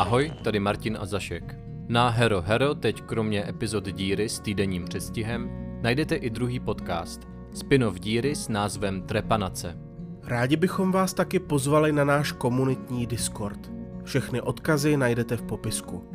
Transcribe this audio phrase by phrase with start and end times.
[0.00, 1.44] Ahoj, tady Martin a Zašek.
[1.88, 5.50] Na Hero Hero teď kromě epizod Díry s týdenním předstihem
[5.82, 7.20] najdete i druhý podcast,
[7.54, 9.76] spin-off Díry s názvem Trepanace.
[10.24, 13.70] Rádi bychom vás taky pozvali na náš komunitní Discord.
[14.04, 16.10] Všechny odkazy najdete v popisku.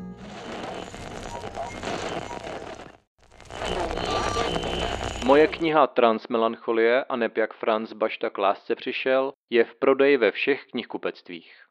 [5.25, 10.31] Moje kniha Transmelancholie a neb jak Franz Bašta k lásce přišel je v prodeji ve
[10.31, 11.64] všech knihkupectvích.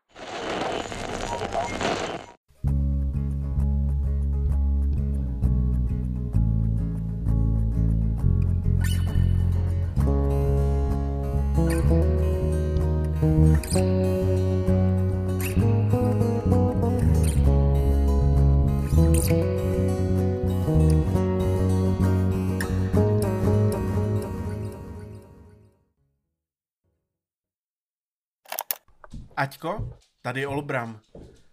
[29.44, 31.00] Aťko, tady Olbram.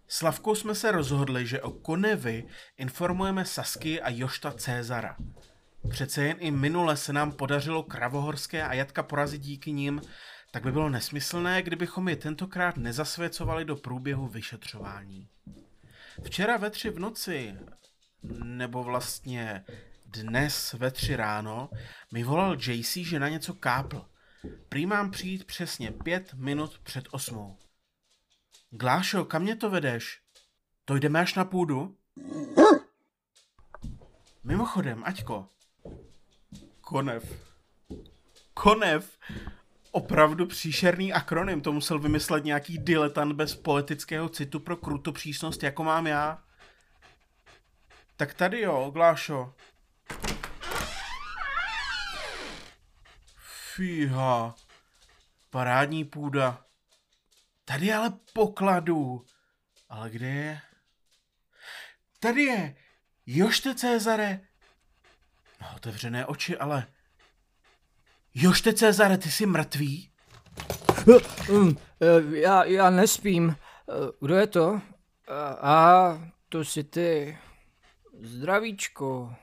[0.08, 2.46] Slavkou jsme se rozhodli, že o Konevy
[2.78, 5.18] informujeme Sasky a Jošta Cézara.
[5.90, 10.02] Přece jen i minule se nám podařilo Kravohorské a Jatka porazit díky nim,
[10.52, 15.28] tak by bylo nesmyslné, kdybychom je tentokrát nezasvěcovali do průběhu vyšetřování.
[16.24, 17.56] Včera ve tři v noci,
[18.44, 19.66] nebo vlastně
[20.06, 21.70] dnes ve tři ráno,
[22.14, 24.06] mi volal JC, že na něco kápl.
[24.70, 27.58] Prý mám přijít přesně pět minut před osmou.
[28.74, 30.22] Glášo, kam mě to vedeš?
[30.86, 31.98] To jdeme až na půdu?
[34.44, 35.48] Mimochodem, Aťko.
[36.82, 37.54] Konev.
[38.54, 39.18] Konev?
[39.92, 46.08] Opravdu příšerný akronym, to musel vymyslet nějaký diletant bez poetického citu pro kruto-přísnost, jako mám
[46.08, 46.44] já.
[48.16, 49.54] Tak tady jo, Glášo.
[53.76, 54.56] Fíha.
[55.50, 56.66] Parádní půda.
[57.72, 59.26] Tady je ale pokladu.
[59.90, 60.62] Ale kde je?
[62.20, 62.76] Tady je.
[63.26, 64.40] Jošte Cezare.
[65.62, 66.88] No, otevřené oči, ale...
[68.34, 70.12] Jošte Cezare, ty jsi mrtvý?
[71.50, 73.56] Um, eh, já, já nespím.
[73.90, 74.82] Eh, Kdo je to?
[75.62, 77.38] A to jsi ty.
[78.22, 79.36] Zdravíčko.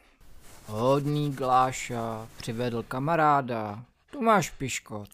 [0.67, 3.85] Hodný Gláša přivedl kamaráda.
[4.11, 5.09] Tu máš piškot.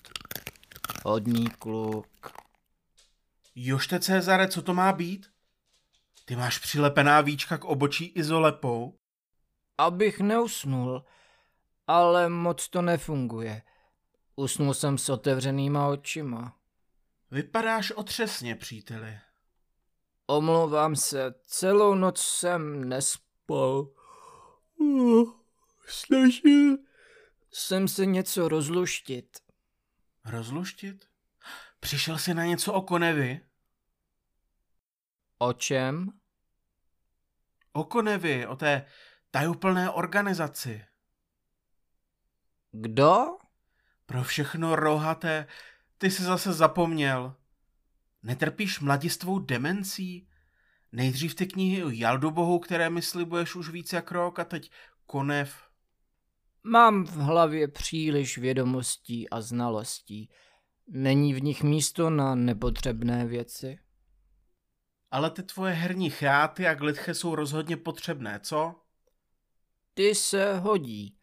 [1.05, 2.14] Hodný kluk.
[3.55, 5.31] Jošte Cezare, co to má být?
[6.25, 8.99] Ty máš přilepená víčka k obočí izolepou?
[9.79, 11.05] Abych neusnul,
[11.87, 13.63] ale moc to nefunguje.
[14.37, 16.57] Usnul jsem s otevřenýma očima.
[17.31, 19.19] Vypadáš otřesně, příteli.
[20.27, 23.89] Omlouvám se, celou noc jsem nespal.
[25.87, 26.77] Snažil
[27.53, 29.39] jsem se něco rozluštit.
[30.25, 31.14] Rozluštit?
[31.85, 33.41] Přišel jsi na něco o Konevy?
[35.39, 36.13] O čem?
[37.73, 38.87] O Konevy, o té
[39.31, 40.85] tajuplné organizaci.
[42.73, 43.27] Kdo?
[44.07, 45.47] Pro všechno rohaté,
[45.99, 47.37] ty jsi zase zapomněl.
[48.23, 50.29] Netrpíš mladistvou demencí?
[50.93, 54.71] Nejdřív ty knihy o Jaldubohu, které mi slibuješ už víc jak rok a teď
[55.07, 55.69] Konev.
[56.63, 60.31] Mám v hlavě příliš vědomostí a znalostí.
[60.87, 63.79] Není v nich místo na nepotřebné věci.
[65.11, 68.75] Ale ty tvoje herní chráty a glitche jsou rozhodně potřebné, co?
[69.95, 71.19] Ty se hodí.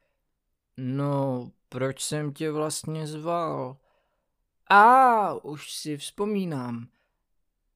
[0.78, 3.78] No, proč jsem tě vlastně zval?
[4.70, 6.88] A už si vzpomínám.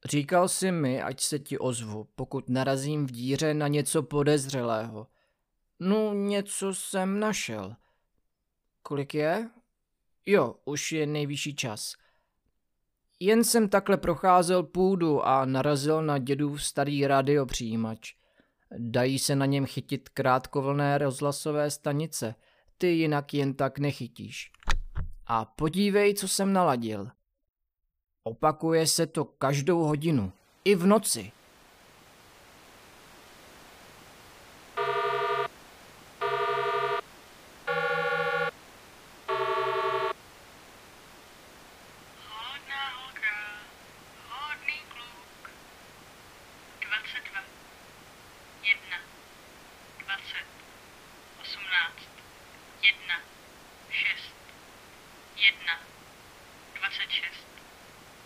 [0.06, 5.08] Říkal si mi, ať se ti ozvu, pokud narazím v díře na něco podezřelého.
[5.80, 7.76] No, něco jsem našel.
[8.82, 9.50] Kolik je?
[10.26, 11.94] Jo, už je nejvyšší čas.
[13.20, 18.14] Jen jsem takhle procházel půdu a narazil na dědův starý radiopřijímač.
[18.78, 22.36] Dají se na něm chytit krátkovlné rozhlasové stanice,
[22.78, 24.52] ty jinak jen tak nechytíš.
[25.28, 27.10] A podívej, co jsem naladil.
[28.24, 30.32] Opakuje se to každou hodinu,
[30.66, 31.32] i v noci.
[42.30, 43.36] Hodná holka,
[44.30, 45.52] hodný kluk.
[46.82, 47.42] 22,
[48.64, 48.98] 1,
[50.00, 50.46] 20,
[51.42, 52.10] 18,
[52.82, 53.22] 1,
[53.90, 54.34] 6,
[55.36, 55.80] 1,
[56.80, 57.46] 26,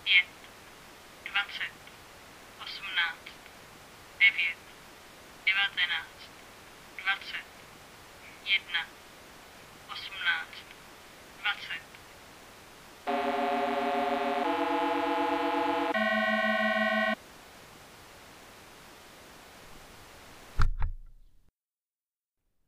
[0.04, 0.26] 5,
[1.32, 1.64] 20,
[2.64, 3.30] 18,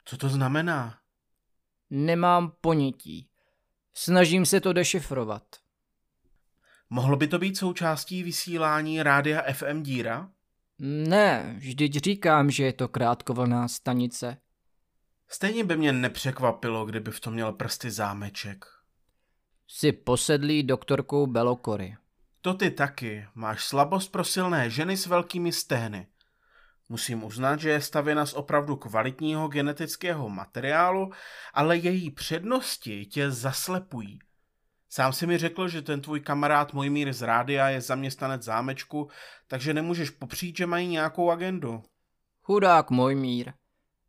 [0.04, 0.97] Co to znamená?
[1.89, 3.29] Nemám ponětí.
[3.94, 5.44] Snažím se to dešifrovat.
[6.89, 10.29] Mohlo by to být součástí vysílání rádia FM Díra?
[10.79, 14.38] Ne, vždyť říkám, že je to krátkovlná stanice.
[15.27, 18.65] Stejně by mě nepřekvapilo, kdyby v tom měl prsty zámeček.
[19.68, 21.97] Jsi posedlý doktorkou Belokory.
[22.41, 23.27] To ty taky.
[23.35, 26.07] Máš slabost pro silné ženy s velkými stehny.
[26.92, 31.12] Musím uznat, že je stavěna z opravdu kvalitního genetického materiálu,
[31.54, 34.20] ale její přednosti tě zaslepují.
[34.90, 39.10] Sám si mi řekl, že ten tvůj kamarád Mojmír z rádia je zaměstnanec zámečku,
[39.48, 41.84] takže nemůžeš popřít, že mají nějakou agendu.
[42.44, 43.54] Chudák můj mír.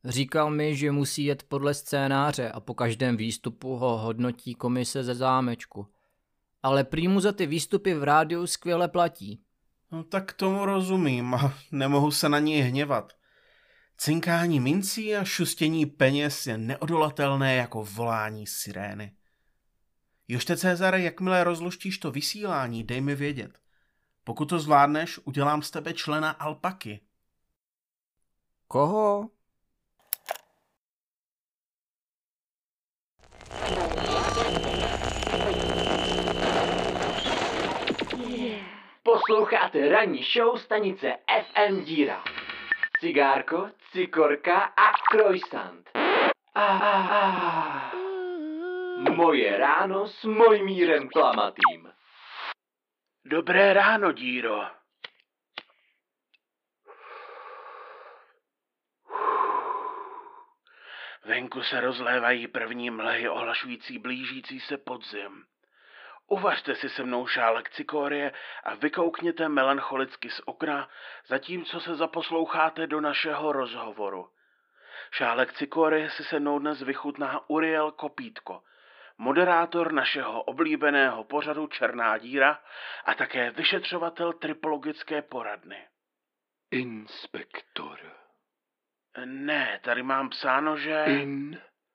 [0.04, 5.14] Říkal mi, že musí jet podle scénáře a po každém výstupu ho hodnotí komise ze
[5.14, 5.86] zámečku.
[6.62, 9.42] Ale prý mu za ty výstupy v rádiu skvěle platí.
[9.92, 13.12] No tak tomu rozumím a nemohu se na něj hněvat.
[13.98, 19.16] Cinkání mincí a šustění peněz je neodolatelné jako volání sirény.
[20.28, 23.58] Jošte Cezare, jakmile rozluštíš to vysílání, dej mi vědět.
[24.24, 27.00] Pokud to zvládneš, udělám z tebe člena alpaky.
[28.68, 29.30] Koho?
[39.12, 42.24] Posloucháte ranní show stanice FM Díra.
[43.00, 45.90] Cigárko, cikorka a croissant.
[46.54, 47.92] A, a, a.
[49.10, 51.92] Moje ráno s Mojmírem Klamatým.
[53.24, 54.62] Dobré ráno, díro.
[61.24, 65.51] Venku se rozlévají první mlehy ohlašující blížící se podzim.
[66.26, 68.32] Uvařte si se mnou šálek cikorie
[68.64, 70.88] a vykoukněte melancholicky z okna,
[71.26, 74.30] zatímco se zaposloucháte do našeho rozhovoru.
[75.10, 78.62] Šálek cikorie si se mnou dnes vychutná Uriel Kopítko,
[79.18, 82.62] moderátor našeho oblíbeného pořadu Černá díra
[83.04, 85.88] a také vyšetřovatel tripologické poradny.
[86.70, 87.98] Inspektor.
[89.24, 91.04] Ne, tady mám psáno, že...
[91.08, 91.92] Inspektor.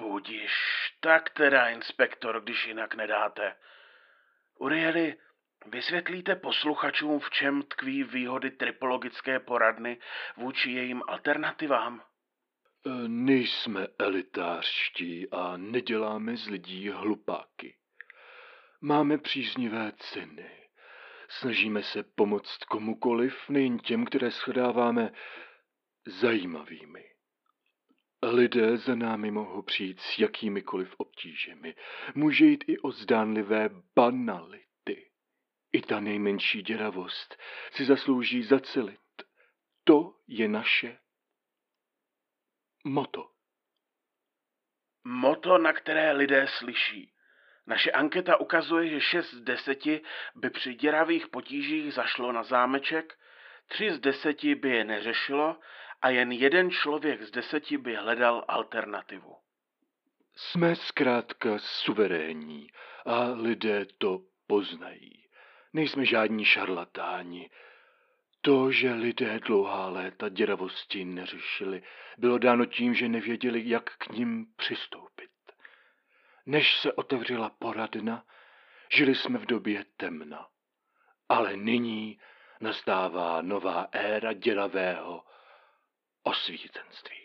[0.00, 0.52] Budiš,
[1.00, 3.56] tak teda, inspektor, když jinak nedáte.
[4.58, 5.16] Urieli,
[5.66, 9.98] vysvětlíte posluchačům, v čem tkví výhody tripologické poradny
[10.36, 12.00] vůči jejím alternativám?
[12.00, 17.76] E, Nejsme elitářští a neděláme z lidí hlupáky.
[18.80, 20.50] Máme příznivé ceny.
[21.28, 25.12] Snažíme se pomoct komukoliv, nejen těm, které shledáváme
[26.06, 27.09] zajímavými.
[28.22, 31.74] Lidé za námi mohou přijít s jakýmikoliv obtížemi.
[32.14, 35.10] Může jít i o zdánlivé banality.
[35.72, 37.36] I ta nejmenší děravost
[37.72, 39.00] si zaslouží zacelit.
[39.84, 40.98] To je naše
[42.84, 43.30] moto.
[45.04, 47.12] Moto, na které lidé slyší.
[47.66, 49.78] Naše anketa ukazuje, že 6 z 10
[50.34, 53.18] by při děravých potížích zašlo na zámeček,
[53.66, 55.56] 3 z 10 by je neřešilo
[56.02, 59.36] a jen jeden člověk z deseti by hledal alternativu.
[60.36, 62.70] Jsme zkrátka suverénní
[63.06, 65.24] a lidé to poznají.
[65.72, 67.50] Nejsme žádní šarlatáni.
[68.40, 71.82] To, že lidé dlouhá léta děravosti neřešili,
[72.18, 75.30] bylo dáno tím, že nevěděli, jak k ním přistoupit.
[76.46, 78.24] Než se otevřela poradna,
[78.92, 80.48] žili jsme v době temna.
[81.28, 82.20] Ale nyní
[82.60, 85.24] nastává nová éra děravého
[86.22, 87.16] osvícenství.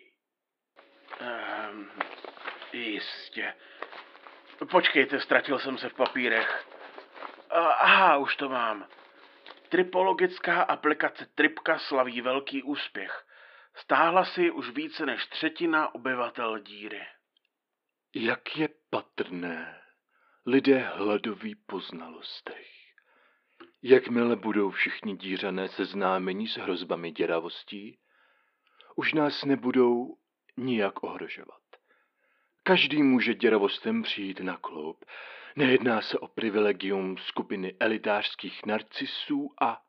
[1.21, 1.89] Um,
[2.73, 3.53] jistě.
[4.71, 6.67] Počkejte, ztratil jsem se v papírech.
[7.49, 8.87] Aha, už to mám.
[9.69, 13.25] Tripologická aplikace Tripka slaví velký úspěch.
[13.75, 17.01] Stáhla si už více než třetina obyvatel díry.
[18.15, 19.81] Jak je patrné,
[20.45, 22.67] lidé hladoví po znalostech.
[23.83, 27.99] Jakmile budou všichni dířané seznámení s hrozbami děravostí,
[28.95, 30.17] už nás nebudou
[30.57, 31.61] nijak ohrožovat.
[32.63, 35.05] Každý může děravostem přijít na kloup.
[35.55, 39.81] Nejedná se o privilegium skupiny elitářských narcisů a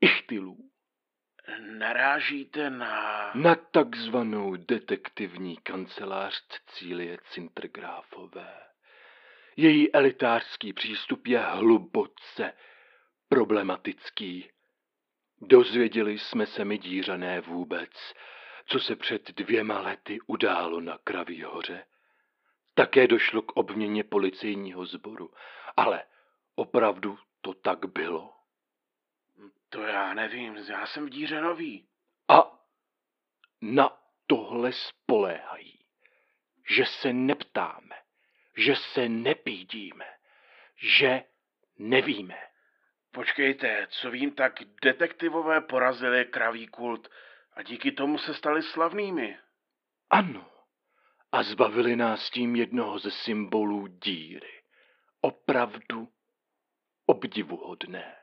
[0.00, 0.70] ichtylů.
[1.78, 3.32] Narážíte na...
[3.34, 8.54] Na takzvanou detektivní kancelář Cecílie Cintergráfové.
[9.56, 12.52] Její elitářský přístup je hluboce
[13.28, 14.50] problematický.
[15.40, 18.14] Dozvěděli jsme se mi dířané vůbec,
[18.66, 21.84] co se před dvěma lety událo na Kraví hoře.
[22.74, 25.30] Také došlo k obměně policejního sboru,
[25.76, 26.04] ale
[26.54, 28.34] opravdu to tak bylo.
[29.68, 31.88] To já nevím, já jsem v díře nový.
[32.28, 32.58] A
[33.60, 35.78] na tohle spoléhají,
[36.68, 37.96] že se neptáme,
[38.56, 40.06] že se nepídíme,
[40.76, 41.24] že
[41.78, 42.38] nevíme.
[43.12, 47.08] Počkejte, co vím, tak detektivové porazili kraví kult
[47.52, 49.38] a díky tomu se stali slavnými.
[50.10, 50.50] Ano,
[51.32, 54.62] a zbavili nás tím jednoho ze symbolů díry.
[55.20, 56.08] Opravdu
[57.06, 58.16] obdivuhodné.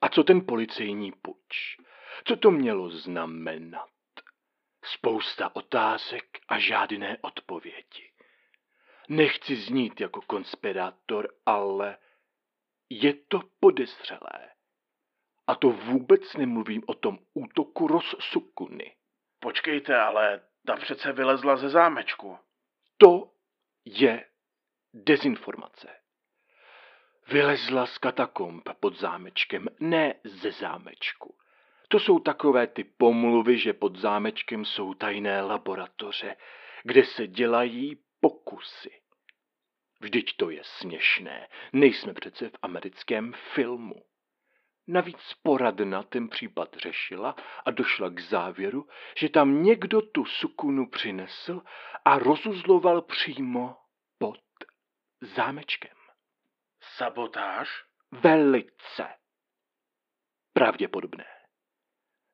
[0.00, 1.76] A co ten policejní puč?
[2.24, 3.88] Co to mělo znamenat?
[4.84, 8.12] Spousta otázek a žádné odpovědi.
[9.08, 11.98] Nechci znít jako konspirátor, ale
[13.00, 14.50] je to podezřelé.
[15.46, 18.96] A to vůbec nemluvím o tom útoku rozsukuny.
[19.40, 22.38] Počkejte, ale ta přece vylezla ze zámečku.
[22.96, 23.32] To
[23.84, 24.24] je
[24.94, 25.88] dezinformace.
[27.28, 31.36] Vylezla z katakomb pod zámečkem, ne ze zámečku.
[31.88, 36.36] To jsou takové ty pomluvy, že pod zámečkem jsou tajné laboratoře,
[36.82, 39.01] kde se dělají pokusy.
[40.02, 43.94] Vždyť to je směšné, nejsme přece v americkém filmu.
[44.86, 51.62] Navíc poradna ten případ řešila a došla k závěru, že tam někdo tu sukunu přinesl
[52.04, 53.76] a rozuzloval přímo
[54.18, 54.40] pod
[55.20, 55.96] zámečkem.
[56.96, 57.84] Sabotáž?
[58.10, 59.08] Velice.
[60.52, 61.26] Pravděpodobné.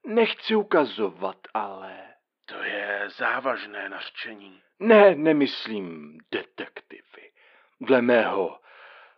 [0.07, 2.15] Nechci ukazovat, ale...
[2.45, 4.63] To je závažné nařčení.
[4.79, 7.33] Ne, nemyslím detektivy.
[7.81, 8.61] Dle mého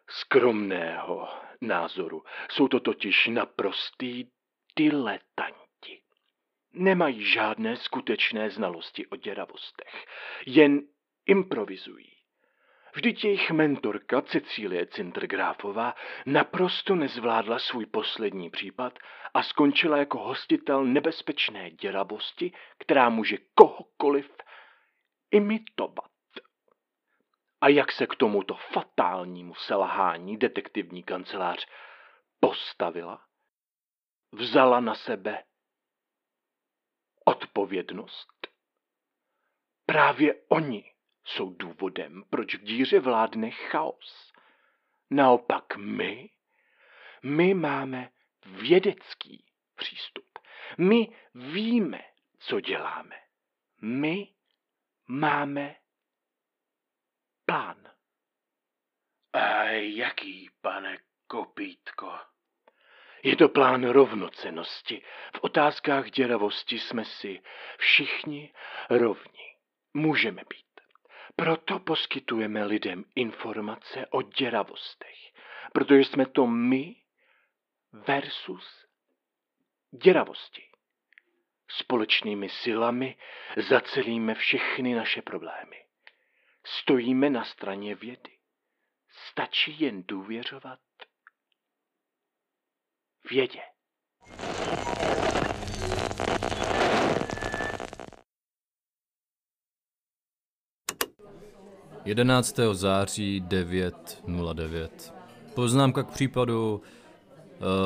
[0.09, 1.29] skromného
[1.61, 4.31] názoru jsou to totiž naprostý
[4.77, 6.03] diletanti.
[6.73, 10.07] Nemají žádné skutečné znalosti o děravostech,
[10.47, 10.81] jen
[11.27, 12.13] improvizují.
[12.95, 15.95] Vždyť jejich mentorka Cecílie Cintergráfová
[16.27, 18.99] naprosto nezvládla svůj poslední případ
[19.35, 24.31] a skončila jako hostitel nebezpečné děravosti, která může kohokoliv
[25.31, 26.10] imitovat.
[27.61, 31.69] A jak se k tomuto fatálnímu selhání detektivní kancelář
[32.41, 33.27] postavila?
[34.33, 35.45] Vzala na sebe
[37.25, 38.49] odpovědnost?
[39.87, 40.93] Právě oni
[41.25, 44.33] jsou důvodem, proč v díře vládne chaos.
[45.11, 46.31] Naopak my,
[47.23, 48.11] my máme
[48.47, 50.39] vědecký přístup.
[50.79, 52.01] My víme,
[52.39, 53.17] co děláme.
[53.83, 54.35] My
[55.09, 55.77] máme
[57.51, 57.91] plán.
[59.33, 62.19] A jaký, pane Kopítko?
[63.23, 65.03] Je to plán rovnocenosti.
[65.37, 67.43] V otázkách děravosti jsme si
[67.79, 68.53] všichni
[68.91, 69.57] rovni.
[69.95, 70.81] Můžeme být.
[71.37, 75.33] Proto poskytujeme lidem informace o děravostech,
[75.73, 76.97] protože jsme to my
[77.93, 78.87] versus
[79.91, 80.63] děravosti.
[81.69, 83.17] Společnými silami
[83.57, 85.90] zacelíme všechny naše problémy.
[86.67, 88.39] Stojíme na straně vědy.
[89.31, 90.81] Stačí jen důvěřovat
[93.31, 93.61] vědě.
[102.05, 102.61] 11.
[102.73, 104.89] září 9.09.
[105.55, 106.83] Poznámka k případu,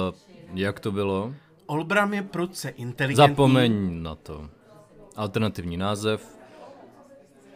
[0.08, 0.14] uh,
[0.54, 1.34] jak to bylo?
[1.66, 3.34] Olbram je prudce inteligentní.
[3.34, 4.50] Zapomeň na to.
[5.16, 6.38] Alternativní název.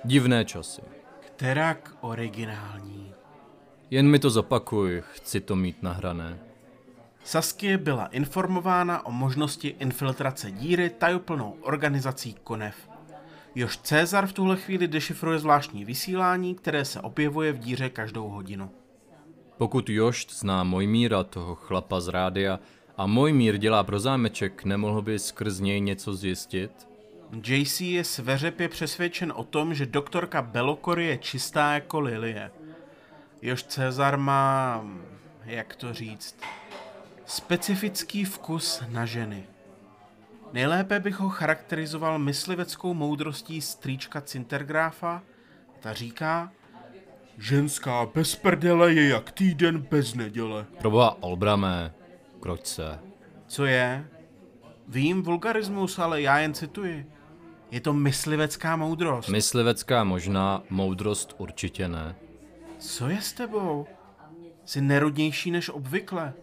[0.05, 0.98] Divné časy.
[1.39, 3.13] Terak originální.
[3.91, 6.39] Jen mi to zopakuj, chci to mít nahrané.
[7.25, 12.77] Saskie byla informována o možnosti infiltrace díry tajuplnou organizací Konev.
[13.55, 18.71] Jož Cezar v tuhle chvíli dešifruje zvláštní vysílání, které se objevuje v díře každou hodinu.
[19.59, 22.61] Pokud Jošt zná Mojmíra, toho chlapa z rádia,
[22.97, 26.89] a Mojmír dělá pro zámeček, nemohl by skrz něj něco zjistit?
[27.33, 32.51] JC je sveřepě přesvědčen o tom, že doktorka Belokory je čistá jako lilie.
[33.43, 34.85] Jož Cezar má,
[35.45, 36.37] jak to říct,
[37.27, 39.45] specifický vkus na ženy.
[40.53, 45.23] Nejlépe bych ho charakterizoval mysliveckou moudrostí strýčka Cintergráfa.
[45.81, 46.53] Ta říká,
[47.39, 50.67] ženská bez prdele je jak týden bez neděle.
[50.79, 51.95] Proboha Olbramé,
[52.41, 52.99] kroč se.
[53.47, 54.09] Co je?
[54.89, 57.18] Vím vulgarismus, ale já jen cituji.
[57.71, 59.29] Je to myslivecká moudrost.
[59.29, 62.17] Myslivecká možná, moudrost určitě ne.
[62.79, 63.87] Co je s tebou?
[64.65, 66.35] Jsi nerudnější než obvykle.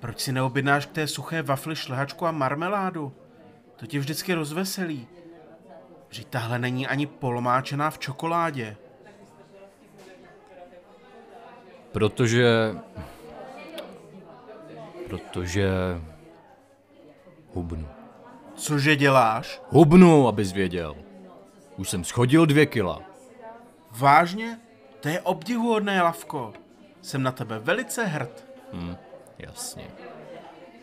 [0.00, 3.12] Proč si neobjednáš k té suché wafli šlehačku a marmeládu?
[3.76, 5.06] To tě vždycky rozveselí.
[6.10, 8.76] Že tahle není ani polomáčená v čokoládě.
[11.92, 12.74] Protože...
[15.06, 15.70] Protože...
[17.54, 17.99] Hubnu.
[18.60, 19.60] Cože děláš?
[19.68, 20.96] Hubnu, abys věděl.
[21.76, 23.00] Už jsem schodil dvě kila.
[23.90, 24.60] Vážně?
[25.00, 26.52] To je obdivuhodné, Lavko.
[27.02, 28.46] Jsem na tebe velice hrd.
[28.72, 28.96] Hm,
[29.38, 29.84] jasně.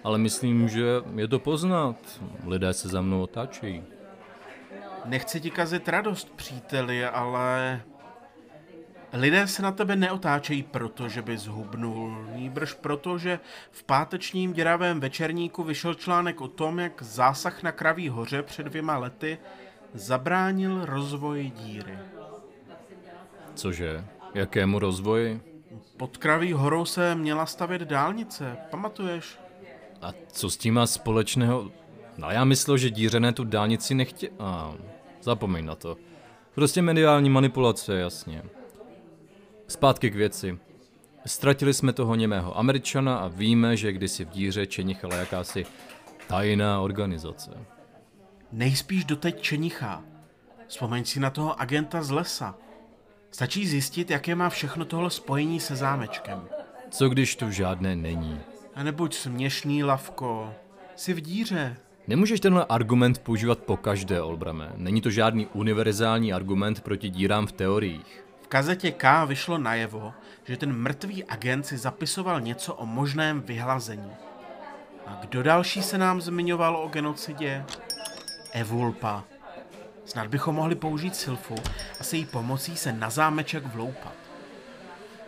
[0.04, 1.96] Ale myslím, že je to poznat.
[2.46, 3.84] Lidé se za mnou otáčejí.
[5.06, 7.82] Nechci ti kazit radost, příteli, ale...
[9.14, 13.40] Lidé se na tebe neotáčejí proto, že bys hubnul, nýbrž proto, že
[13.72, 18.98] v pátečním děravém večerníku vyšel článek o tom, jak zásah na Kraví hoře před dvěma
[18.98, 19.38] lety
[19.94, 21.98] zabránil rozvoji díry.
[23.56, 24.06] Cože?
[24.34, 25.42] Jakému rozvoji?
[25.98, 29.40] Pod Kraví horou se měla stavět dálnice, pamatuješ?
[30.02, 31.72] A co s tím má společného?
[32.18, 34.30] No já myslel, že dířené tu dálnici nechtě...
[34.40, 34.74] A,
[35.22, 35.98] zapomeň na to.
[36.56, 38.44] Prostě mediální manipulace, jasně.
[39.68, 40.60] Zpátky k věci.
[41.26, 45.66] Ztratili jsme toho němého američana a víme, že kdysi v díře čenichala jakási
[46.28, 47.52] tajná organizace.
[48.52, 50.04] Nejspíš doteď čenichá.
[50.68, 52.56] Vzpomeň si na toho agenta z lesa.
[53.32, 56.42] Stačí zjistit, jaké má všechno tohle spojení se zámečkem.
[56.90, 58.40] Co když tu žádné není?
[58.76, 60.54] A nebuď směšný, Lavko.
[60.96, 61.78] Jsi v díře.
[62.08, 64.74] Nemůžeš tenhle argument používat po každé, Olbrame.
[64.76, 68.27] Není to žádný univerzální argument proti dírám v teoriích.
[68.48, 70.14] Kazetě K vyšlo najevo,
[70.44, 74.12] že ten mrtvý agent si zapisoval něco o možném vyhlazení.
[75.08, 77.66] A kdo další se nám zmiňoval o genocidě?
[78.52, 79.24] Evulpa.
[80.06, 81.56] Snad bychom mohli použít Silfu
[82.00, 84.14] a se jí pomocí se na zámeček vloupat.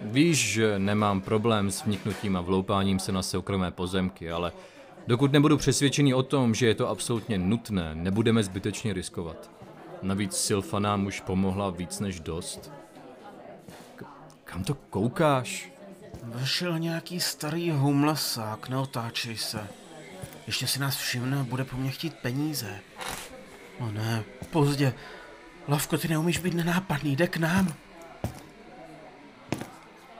[0.01, 4.51] Víš, že nemám problém s vniknutím a vloupáním se na soukromé pozemky, ale
[5.07, 9.51] dokud nebudu přesvědčený o tom, že je to absolutně nutné, nebudeme zbytečně riskovat.
[10.01, 12.78] Navíc Silfa nám už pomohla víc než dost.
[14.49, 15.71] Kam to koukáš?
[16.23, 19.67] Vešel nějaký starý homelessák, neotáčej se.
[20.47, 22.79] Ještě si nás všimne a bude po mně chtít peníze.
[23.79, 24.93] O ne, pozdě.
[25.67, 27.73] Lavko, ty neumíš být nenápadný, jde k nám.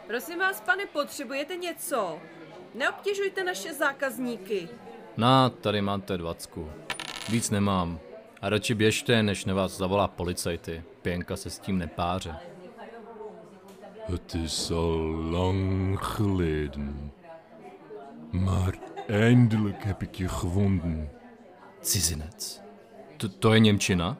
[0.07, 2.19] Prosím vás, pane, potřebujete něco?
[2.75, 4.69] Neobtěžujte naše zákazníky.
[5.17, 6.71] Na, tady máte dvacku.
[7.29, 7.99] Víc nemám.
[8.41, 10.83] A radši běžte, než na vás zavolá policajty.
[11.01, 12.48] Pěnka se s tím nepáře.
[14.09, 14.97] Het is al
[15.29, 17.13] lang geleden.
[18.31, 21.09] Maar eindelijk heb ik je gevonden.
[21.81, 22.59] Cizinec.
[23.17, 24.17] To, to je Němčina?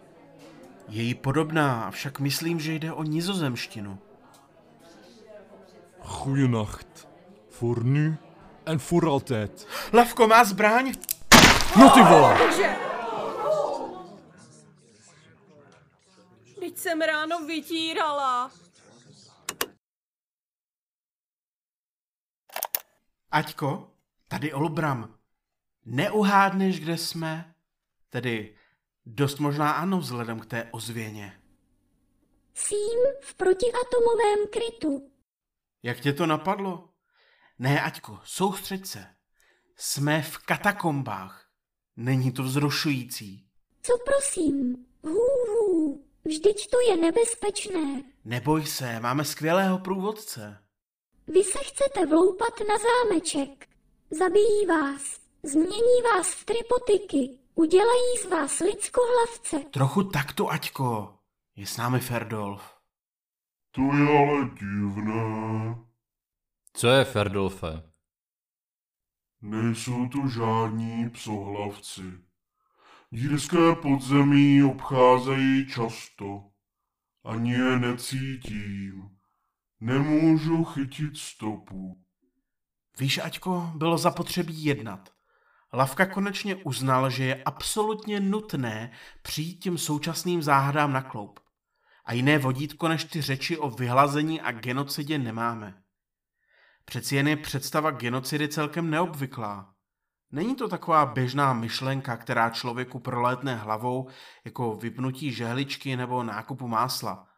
[0.88, 3.98] Je jí podobná, avšak myslím, že jde o nizozemštinu.
[6.00, 7.08] Goeienacht.
[7.50, 8.18] Voor nu
[8.64, 9.68] en voor altijd.
[9.92, 10.94] Lavko má zbraň!
[11.76, 12.38] No ty vole!
[16.60, 18.52] Teď jsem ráno vytírala.
[23.32, 23.94] Aťko,
[24.28, 25.18] tady Olbram.
[25.86, 27.56] Neuhádneš, kde jsme?
[28.10, 28.56] Tedy
[29.06, 31.42] dost možná ano vzhledem k té ozvěně.
[32.54, 35.12] Sím v protiatomovém krytu.
[35.84, 36.90] Jak tě to napadlo?
[37.60, 39.08] Ne, Aťko, soustřeď se.
[39.76, 41.50] Jsme v katakombách.
[41.98, 43.48] Není to vzrušující.
[43.82, 44.86] Co prosím?
[45.04, 48.04] Hů, vždyť to je nebezpečné.
[48.26, 50.64] Neboj se, máme skvělého průvodce.
[51.34, 53.70] Vy se chcete vloupat na zámeček.
[54.12, 55.20] Zabijí vás.
[55.44, 57.40] Změní vás v tripotiky.
[57.56, 59.60] Udělají z vás lidskohlavce.
[59.60, 61.20] Trochu takto, Aťko.
[61.56, 62.74] Je s námi Ferdolf.
[63.72, 65.76] To je ale divné.
[66.74, 67.92] Co je Ferdolfe?
[69.42, 72.02] Nejsou to žádní psohlavci.
[73.12, 76.44] Dírské podzemí obcházejí často.
[77.24, 79.19] Ani je necítím.
[79.82, 81.98] Nemůžu chytit stopu.
[83.00, 85.10] Víš, Aťko, bylo zapotřebí jednat.
[85.74, 91.40] Lavka konečně uznal, že je absolutně nutné přijít těm současným záhadám na kloup.
[92.06, 95.84] A jiné vodítko než ty řeči o vyhlazení a genocidě nemáme.
[96.86, 99.74] Přeci jen je představa genocidy celkem neobvyklá.
[100.32, 104.10] Není to taková běžná myšlenka, která člověku prolétne hlavou
[104.46, 107.29] jako vypnutí žehličky nebo nákupu másla.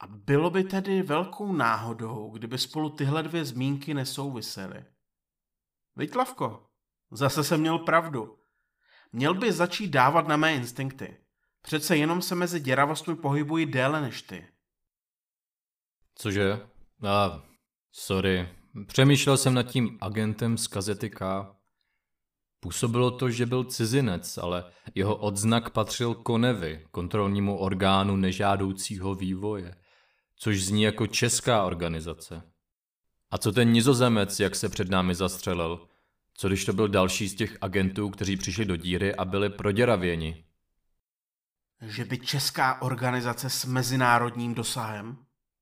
[0.00, 4.84] A bylo by tedy velkou náhodou, kdyby spolu tyhle dvě zmínky nesouvisely.
[5.96, 6.66] Viď, Lavko?
[7.10, 8.38] Zase jsem měl pravdu.
[9.12, 11.16] Měl by začít dávat na mé instinkty.
[11.62, 14.48] Přece jenom se mezi děravostmi pohybují déle než ty.
[16.14, 16.60] Cože?
[17.08, 17.42] A,
[17.92, 18.48] sorry.
[18.86, 21.46] Přemýšlel jsem nad tím agentem z kazety K.
[22.60, 29.74] Působilo to, že byl cizinec, ale jeho odznak patřil Konevi, kontrolnímu orgánu nežádoucího vývoje,
[30.36, 32.42] což zní jako česká organizace.
[33.30, 35.88] A co ten nizozemec, jak se před námi zastřelil?
[36.34, 40.44] Co když to byl další z těch agentů, kteří přišli do díry a byli proděravěni?
[41.80, 45.16] Že by česká organizace s mezinárodním dosahem?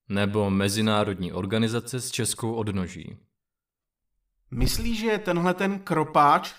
[0.09, 3.17] Nebo mezinárodní organizace s českou odnoží?
[4.51, 6.55] Myslíš, že je tenhle ten kropáč,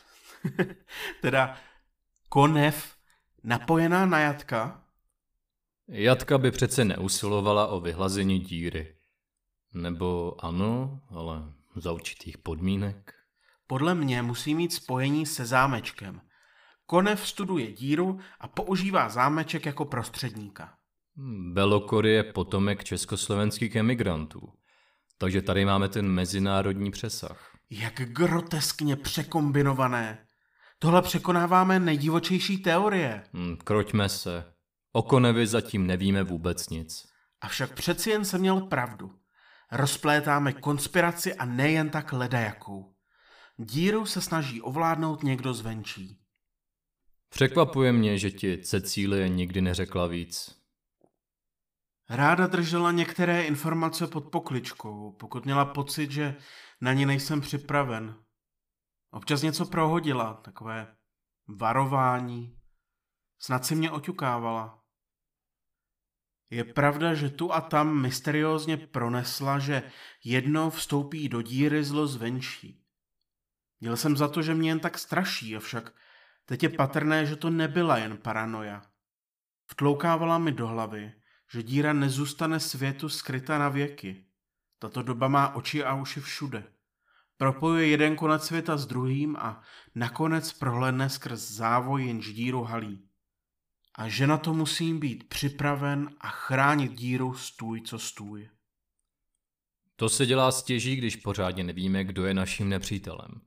[1.22, 1.58] teda
[2.30, 2.96] konev,
[3.44, 4.83] napojená na jatka?
[5.88, 8.96] Jatka by přece neusilovala o vyhlazení díry.
[9.74, 13.14] Nebo ano, ale za určitých podmínek.
[13.68, 16.22] Podle mě musí mít spojení se zámečkem.
[16.86, 20.74] Konev studuje díru a používá zámeček jako prostředníka.
[21.52, 24.54] Belokor je potomek československých emigrantů.
[25.18, 27.52] Takže tady máme ten mezinárodní přesah.
[27.70, 30.26] Jak groteskně překombinované.
[30.80, 33.24] Tohle překonáváme nejdivočejší teorie.
[33.34, 34.53] Hm, kroťme se.
[34.96, 37.08] O Konevi zatím nevíme vůbec nic.
[37.42, 39.20] Avšak přeci jen jsem měl pravdu.
[39.72, 42.96] Rozplétáme konspiraci a nejen tak ledajakou.
[43.58, 46.20] Díru se snaží ovládnout někdo zvenčí.
[47.30, 50.64] Překvapuje mě, že ti Cecílie nikdy neřekla víc.
[52.10, 56.36] Ráda držela některé informace pod pokličkou, pokud měla pocit, že
[56.82, 58.16] na ně nejsem připraven.
[59.12, 60.96] Občas něco prohodila, takové
[61.48, 62.60] varování.
[63.40, 64.83] Snad si mě oťukávala.
[66.54, 69.84] Je pravda, že tu a tam mysteriózně pronesla, že
[70.24, 72.84] jednou vstoupí do díry zlo zvenčí.
[73.80, 75.94] Měl jsem za to, že mě jen tak straší, avšak
[76.46, 78.82] teď je patrné, že to nebyla jen paranoja.
[79.68, 81.14] Vtloukávala mi do hlavy,
[81.52, 84.26] že díra nezůstane světu skryta na věky.
[84.80, 86.64] Tato doba má oči a uši všude.
[87.38, 89.62] Propojuje jeden konec světa s druhým a
[89.96, 93.10] nakonec prohlédne skrz závoj, jenž díru halí.
[93.96, 98.50] A že na to musím být připraven a chránit díru stůj, co stůj.
[99.96, 103.42] To se dělá stěží, když pořádně nevíme, kdo je naším nepřítelem.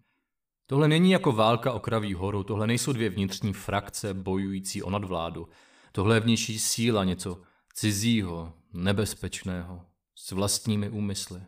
[0.67, 5.49] Tohle není jako válka o kraví horu, tohle nejsou dvě vnitřní frakce bojující o nadvládu.
[5.93, 7.43] Tohle je vnější síla, něco
[7.75, 11.41] cizího, nebezpečného, s vlastními úmysly.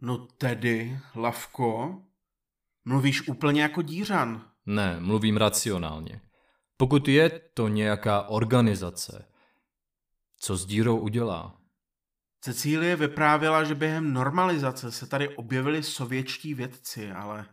[0.00, 2.02] No tedy, Lavko,
[2.84, 4.50] mluvíš úplně jako dířan.
[4.66, 6.20] Ne, mluvím racionálně.
[6.80, 9.28] Pokud je to nějaká organizace,
[10.36, 11.60] co s dírou udělá?
[12.40, 17.46] Cecílie vyprávěla, že během normalizace se tady objevili sovětští vědci, ale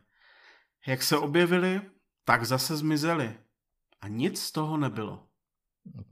[0.87, 1.81] jak se objevili,
[2.25, 3.37] tak zase zmizeli.
[4.01, 5.27] A nic z toho nebylo.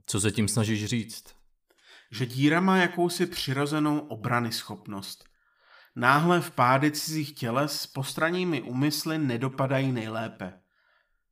[0.06, 1.34] Co se tím snažíš říct?
[2.10, 5.24] Že díra má jakousi přirozenou obrany schopnost.
[5.94, 10.65] Náhle vpády cizích těles s postranními úmysly nedopadají nejlépe.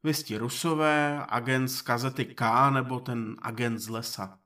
[0.04, 4.38] Vysti Rusové, agent z kazety K nebo ten agent z lesa.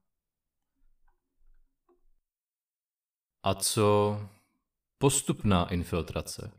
[3.42, 4.20] A co
[4.98, 6.52] postupná infiltrace?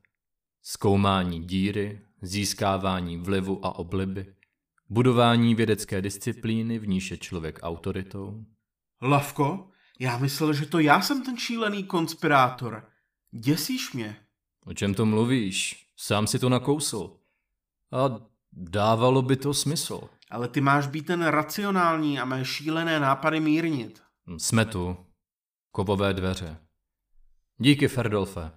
[0.62, 4.36] Zkoumání díry, získávání vlivu a obliby,
[4.90, 8.46] budování vědecké disciplíny, v níž je člověk autoritou?
[9.02, 12.90] Lavko, já myslel, že to já jsem ten šílený konspirátor.
[13.32, 14.26] Děsíš mě.
[14.66, 15.88] O čem to mluvíš?
[15.98, 17.20] Sám si to nakousl.
[17.92, 20.10] A dávalo by to smysl.
[20.30, 24.02] Ale ty máš být ten racionální a mé šílené nápady mírnit.
[24.38, 24.98] Jsme tu.
[25.72, 26.58] Kovové dveře.
[27.58, 28.52] Díky, Ferdolfe.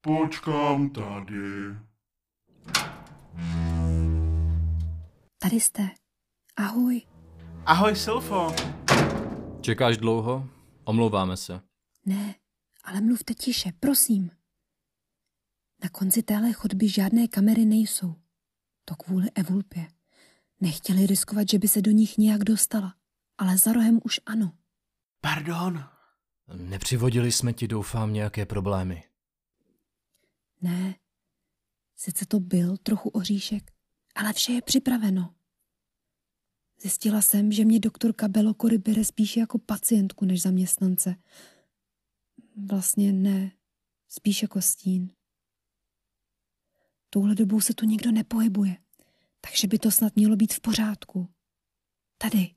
[0.00, 1.76] Počkám tady.
[5.38, 5.90] Tady jste.
[6.56, 7.02] Ahoj.
[7.66, 8.54] Ahoj, Silfo.
[9.60, 10.48] Čekáš dlouho?
[10.84, 11.60] Omlouváme se.
[12.06, 12.34] Ne,
[12.84, 14.30] ale mluvte tiše, prosím.
[15.82, 18.14] Na konci téhle chodby žádné kamery nejsou.
[18.90, 19.88] To kvůli Evulpě.
[20.60, 22.94] Nechtěli riskovat, že by se do nich nějak dostala,
[23.38, 24.52] ale za rohem už ano.
[25.20, 25.84] Pardon.
[26.54, 29.04] Nepřivodili jsme ti, doufám, nějaké problémy.
[30.60, 30.94] Ne,
[31.96, 33.72] sice to byl trochu oříšek,
[34.14, 35.34] ale vše je připraveno.
[36.80, 41.14] Zjistila jsem, že mě doktorka Belokory bere spíše jako pacientku než zaměstnance.
[42.66, 43.52] Vlastně ne,
[44.08, 45.12] spíš jako stín.
[47.10, 48.76] Touhle dobou se tu nikdo nepohybuje,
[49.40, 51.28] takže by to snad mělo být v pořádku.
[52.18, 52.54] Tady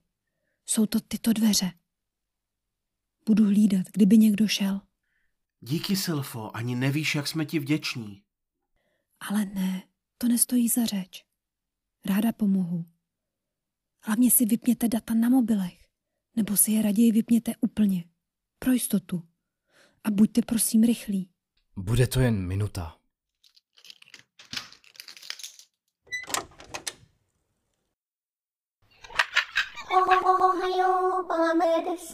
[0.65, 1.71] jsou to tyto dveře.
[3.25, 4.81] Budu hlídat, kdyby někdo šel.
[5.61, 8.23] Díky, Silfo, ani nevíš, jak jsme ti vděční.
[9.19, 9.83] Ale ne,
[10.17, 11.25] to nestojí za řeč.
[12.05, 12.85] Ráda pomohu.
[14.01, 15.87] Hlavně si vypněte data na mobilech,
[16.35, 18.05] nebo si je raději vypněte úplně.
[18.59, 19.23] Pro jistotu.
[20.03, 21.29] A buďte prosím rychlí.
[21.75, 22.99] Bude to jen minuta.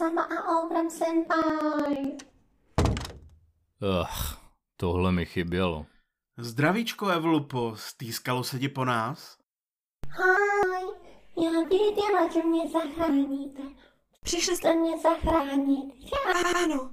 [0.00, 2.16] Sama a obram senpai.
[4.00, 4.40] Ach,
[4.76, 5.86] tohle mi chybělo.
[6.38, 9.36] Zdravíčko, Evlupo, stýskalo se ti po nás?
[10.08, 10.84] Haj,
[11.44, 13.62] já věděla, že mě zachráníte.
[14.22, 15.94] Přišli jste mě zachránit.
[16.02, 16.90] Já ano.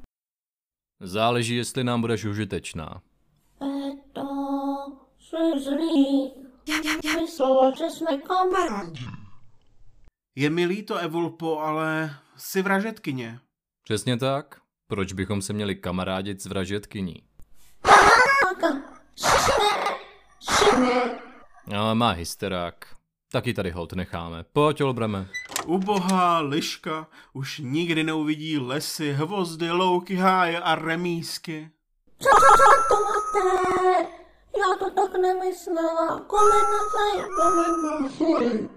[1.00, 3.02] Záleží, jestli nám budeš užitečná.
[3.62, 4.24] E to
[5.20, 6.32] jsi zlý.
[6.68, 9.06] Já, já, já myslela, že jsme kamarádi.
[10.36, 13.40] Je mi líto, Evulpo, ale jsi vražetkyně.
[13.84, 14.62] Přesně tak.
[14.88, 17.24] Proč bychom se měli kamarádit s vražetkyní?
[21.76, 22.86] Ale má hysterák.
[23.32, 24.46] Taky tady hold necháme.
[24.54, 25.28] Pojď, Olbreme.
[25.66, 31.72] Ubohá liška už nikdy neuvidí lesy, hvozdy, louky, háje a remísky.
[32.20, 32.30] Co
[32.90, 34.08] to máte?
[34.58, 36.20] Já to tak nemyslela.
[36.20, 38.70] Kolena zajebeme.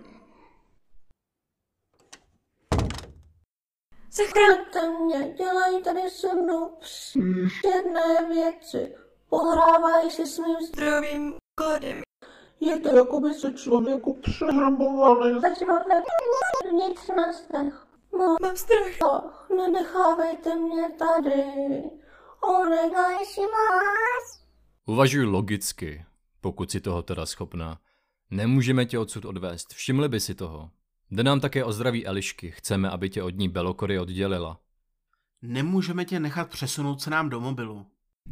[4.10, 6.78] Zachraňte mě, dělají tady se mnou
[7.64, 8.94] jedné věci.
[9.28, 12.02] Pohrávají si s mým zdravým kódem.
[12.60, 15.40] Je to, jako by se člověku přehramovali.
[15.40, 16.02] Začíváme
[16.72, 17.86] nic na strach.
[18.18, 19.10] Mám, mám strach.
[19.12, 21.44] Ach, nenechávejte mě tady.
[22.42, 24.40] Onegai shimasu.
[24.86, 26.04] Uvažuj logicky,
[26.40, 27.78] pokud si toho teda schopná.
[28.30, 30.70] Nemůžeme tě odsud odvést, všimli by si toho.
[31.10, 34.60] Jde nám také o zdraví Elišky, chceme, aby tě od ní Belokory oddělila.
[35.42, 37.86] Nemůžeme tě nechat přesunout se nám do mobilu.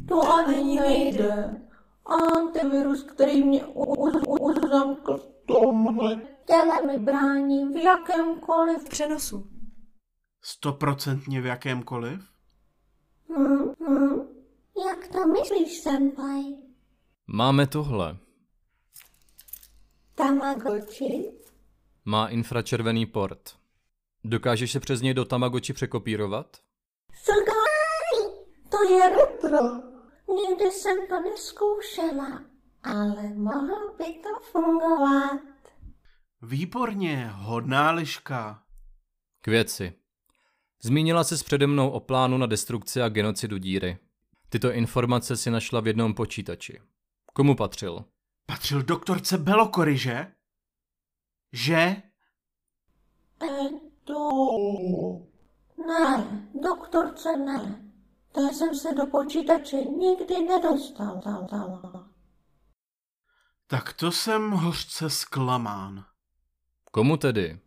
[0.07, 1.61] To ani nejde.
[2.05, 9.47] Antivirus, který mě uzamkl v tomhle těle mi brání v jakémkoliv přenosu.
[10.41, 12.21] Stoprocentně v jakémkoliv?
[13.35, 14.19] Hmm, hmm.
[14.87, 16.43] Jak to myslíš, senpai?
[17.27, 18.17] Máme tohle.
[20.15, 21.31] Tamagotchi?
[22.05, 23.55] Má infračervený port.
[24.23, 26.57] Dokážeš se přes něj do Tamagotchi překopírovat?
[27.23, 28.33] Sugai!
[28.69, 29.59] To je retro.
[30.35, 32.41] Nikdy jsem to neskoušela,
[32.83, 35.41] ale mohlo by to fungovat.
[36.41, 38.63] Výborně, hodná liška.
[39.41, 39.93] K věci.
[40.83, 43.97] Zmínila se s přede mnou o plánu na destrukci a genocidu díry.
[44.49, 46.81] Tyto informace si našla v jednom počítači.
[47.33, 48.05] Komu patřil?
[48.45, 50.27] Patřil doktorce Belokory, že?
[51.51, 52.03] Že?
[54.03, 54.19] To...
[55.87, 56.27] Ne,
[56.61, 57.91] doktorce ne.
[58.31, 61.21] To jsem se do počítače nikdy nedostal.
[61.21, 62.09] Tal, tal.
[63.67, 66.05] Tak to jsem hořce zklamán.
[66.91, 67.59] Komu tedy?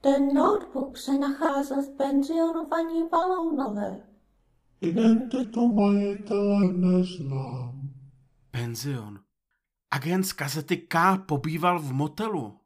[0.00, 4.08] Ten notebook se nacházel v penzionu paní Balounové.
[4.80, 7.90] Identitu majitele neznám.
[8.50, 9.20] Penzion.
[9.90, 12.57] Agent z kazety K pobýval v motelu.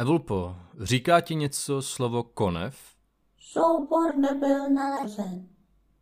[0.00, 2.78] Evulpo, říká ti něco slovo konev?
[3.38, 5.48] Soubor nebyl nalezen.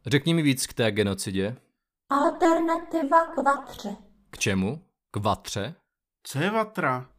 [0.07, 1.57] Řekni mi víc k té genocidě.
[2.11, 3.97] Alternativa k vatře.
[4.31, 4.83] K čemu?
[5.11, 5.75] K vatře?
[6.23, 7.11] Co je vatra?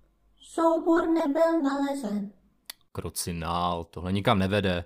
[0.42, 2.32] Soubor nebyl nalezen.
[2.92, 4.86] Krocinál, tohle nikam nevede.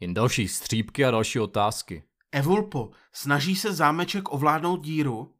[0.00, 2.04] Jen další střípky a další otázky.
[2.32, 5.34] Evulpo, snaží se zámeček ovládnout díru?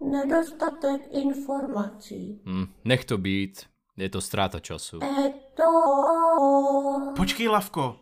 [0.00, 2.40] Nedostatek informací.
[2.44, 3.73] Hm, nech to být.
[3.96, 4.98] Je to ztráta času.
[7.16, 8.00] Počkej, Lavko.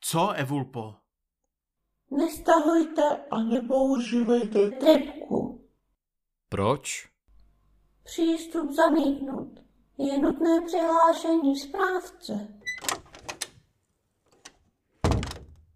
[0.00, 0.94] Co, Evulpo?
[2.10, 5.68] Nestahujte a nepoužívejte tripku.
[6.48, 7.08] Proč?
[8.04, 9.60] Přístup zamítnut.
[9.98, 12.48] Je nutné přihlášení správce.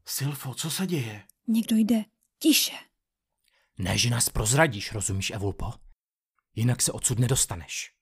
[0.07, 1.23] Silfo, co se děje?
[1.47, 2.05] Někdo jde.
[2.39, 2.77] Tiše.
[3.79, 5.73] Ne, že nás prozradíš, rozumíš, Evulpo?
[6.55, 7.95] Jinak se odsud nedostaneš.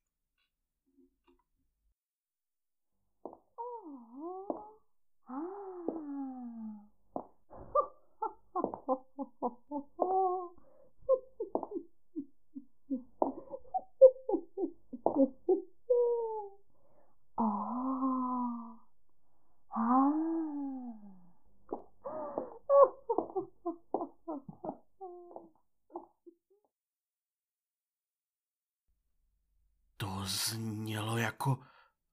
[29.96, 31.58] To znělo jako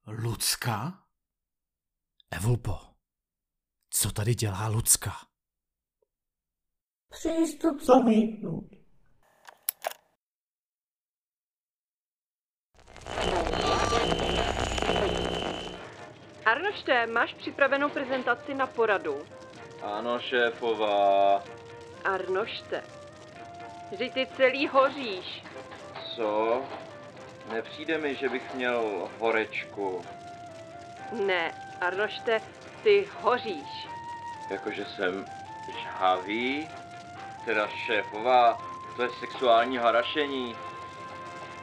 [0.08, 1.04] Lucka?
[2.32, 2.80] Evulpo,
[3.90, 5.16] co tady dělá Lucka?
[7.10, 8.66] Přístup zamítnut.
[16.46, 19.26] Arnošte, máš připravenou prezentaci na poradu?
[19.82, 21.44] Ano, šéfová.
[22.04, 22.84] Arnošte,
[23.92, 25.44] vždyť ty celý hoříš.
[26.16, 26.62] Co?
[27.52, 30.02] Nepřijde mi, že bych měl horečku.
[31.12, 32.42] Ne, Arnošte,
[32.84, 33.88] ty hoříš.
[34.50, 35.26] Jakože jsem
[35.82, 36.70] žhavý?
[37.46, 38.58] Teda šéfová,
[38.96, 40.56] To je sexuální harašení.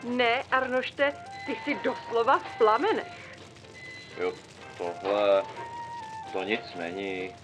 [0.05, 1.13] Ne, Arnošte,
[1.47, 3.39] ty jsi doslova v plamenech.
[4.21, 4.33] Jo,
[4.79, 5.43] tohle...
[6.33, 7.35] To nic není.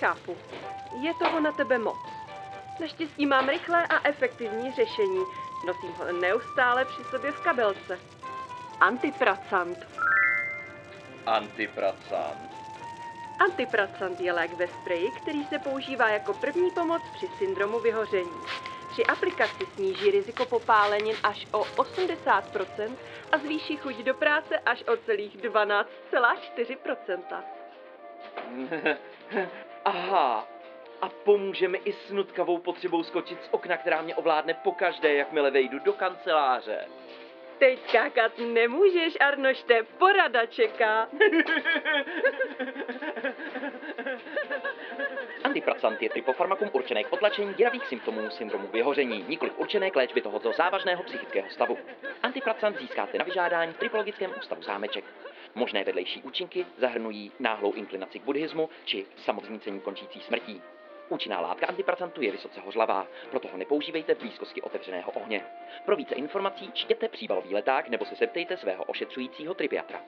[0.00, 0.36] Chápu.
[1.00, 1.98] Je toho na tebe moc.
[2.80, 5.24] Naštěstí mám rychlé a efektivní řešení.
[5.66, 7.98] Nosím ho neustále při sobě v kabelce.
[8.80, 9.78] Antipracant.
[11.26, 12.52] Antipracant.
[13.38, 18.40] Antipracant je lék ve spreji, který se používá jako první pomoc při syndromu vyhoření.
[18.92, 22.96] Při aplikaci sníží riziko popálenin až o 80%
[23.32, 27.42] a zvýší chuť do práce až o celých 12,4%.
[29.84, 30.51] Aha.
[31.02, 35.50] A pomůže mi i s nutkavou potřebou skočit z okna, která mě ovládne pokaždé, jakmile
[35.50, 36.88] vejdu do kanceláře.
[37.58, 41.08] Teď skákat nemůžeš, Arnošte, porada čeká.
[45.44, 50.52] Antipracant je trypofarmakum určené k potlačení děravých symptomů syndromu vyhoření, nikoli určené k léčbě tohoto
[50.52, 51.78] závažného psychického stavu.
[52.22, 55.04] Antipracant získáte na vyžádání v Trypologickém ústavu Sámeček.
[55.54, 60.62] Možné vedlejší účinky zahrnují náhlou inklinaci k buddhismu či samoznícení končící smrtí.
[61.12, 65.44] Účinná látka antipracantu je vysoce hořlavá, proto ho nepoužívejte v blízkosti otevřeného ohně.
[65.84, 70.00] Pro více informací čtěte příbalový leták nebo se zeptejte svého ošetřujícího tripiatra.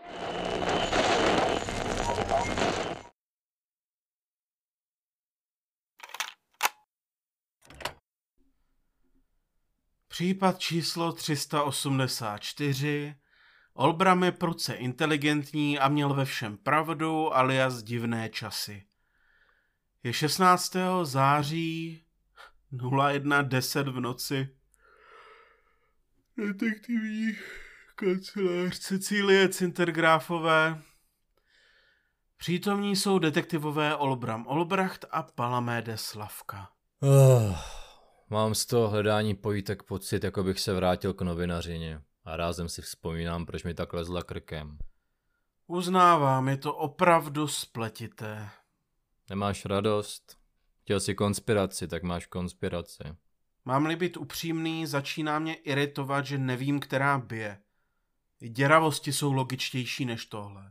[10.09, 13.15] Případ číslo 384.
[13.75, 18.94] Olbram je pruce inteligentní a měl ve všem pravdu, alias divné časy.
[20.05, 20.77] Je 16.
[21.03, 22.03] září
[22.73, 24.49] 01.10 v noci.
[26.37, 27.33] Detektivní
[27.97, 30.83] kancelář Cecílie Cintergráfové.
[32.37, 36.69] Přítomní jsou detektivové Olbram Olbracht a Palamé Slavka.
[37.01, 37.59] Oh,
[38.31, 42.01] mám z toho hledání pojítek pocit, jako bych se vrátil k novinařině.
[42.25, 44.79] A rázem si vzpomínám, proč mi tak lezla krkem.
[45.67, 48.51] Uznávám, je to opravdu spletité.
[49.31, 50.39] Nemáš radost?
[50.83, 53.05] Chtěl jsi konspiraci, tak máš konspiraci.
[53.65, 57.61] Mám-li být upřímný, začíná mě iritovat, že nevím, která bije.
[58.49, 60.71] Děravosti jsou logičtější než tohle.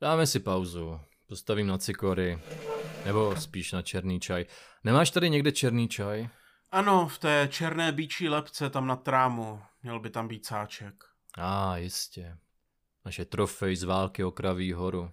[0.00, 1.00] Dáme si pauzu.
[1.26, 2.38] Postavím na cikory.
[3.04, 4.44] Nebo spíš na černý čaj.
[4.84, 6.28] Nemáš tady někde černý čaj?
[6.70, 9.62] Ano, v té černé bíčí lepce tam na trámu.
[9.82, 11.04] Měl by tam být sáček.
[11.34, 12.38] A, ah, jistě.
[13.04, 15.10] Naše trofej z války o Kraví horu.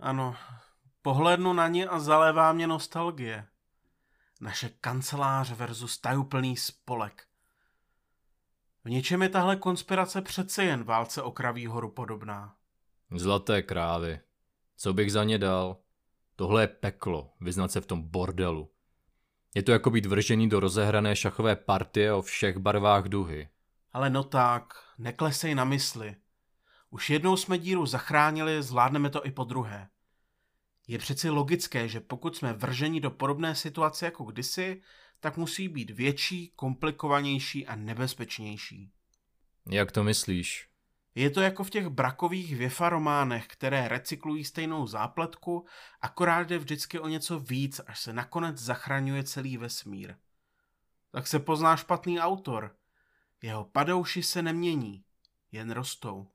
[0.00, 0.36] Ano,
[1.02, 3.46] pohlednu na ně a zalévá mě nostalgie.
[4.40, 7.26] Naše kancelář versus tajuplný spolek.
[8.84, 12.56] V něčem je tahle konspirace přece jen válce o Kraví horu podobná.
[13.10, 14.20] Zlaté krávy.
[14.76, 15.76] Co bych za ně dal?
[16.36, 18.70] Tohle je peklo, vyznat se v tom bordelu.
[19.54, 23.48] Je to jako být vržený do rozehrané šachové partie o všech barvách duhy.
[23.92, 26.16] Ale no tak, neklesej na mysli.
[26.90, 29.88] Už jednou jsme díru zachránili, zvládneme to i po druhé.
[30.88, 34.82] Je přeci logické, že pokud jsme vrženi do podobné situace jako kdysi,
[35.20, 38.90] tak musí být větší, komplikovanější a nebezpečnější.
[39.70, 40.68] Jak to myslíš?
[41.14, 45.66] Je to jako v těch brakových věfa románech, které recyklují stejnou zápletku,
[46.00, 50.14] akorát jde vždycky o něco víc, až se nakonec zachraňuje celý vesmír.
[51.10, 52.76] Tak se pozná špatný autor.
[53.42, 55.04] Jeho padouši se nemění,
[55.52, 56.28] jen rostou.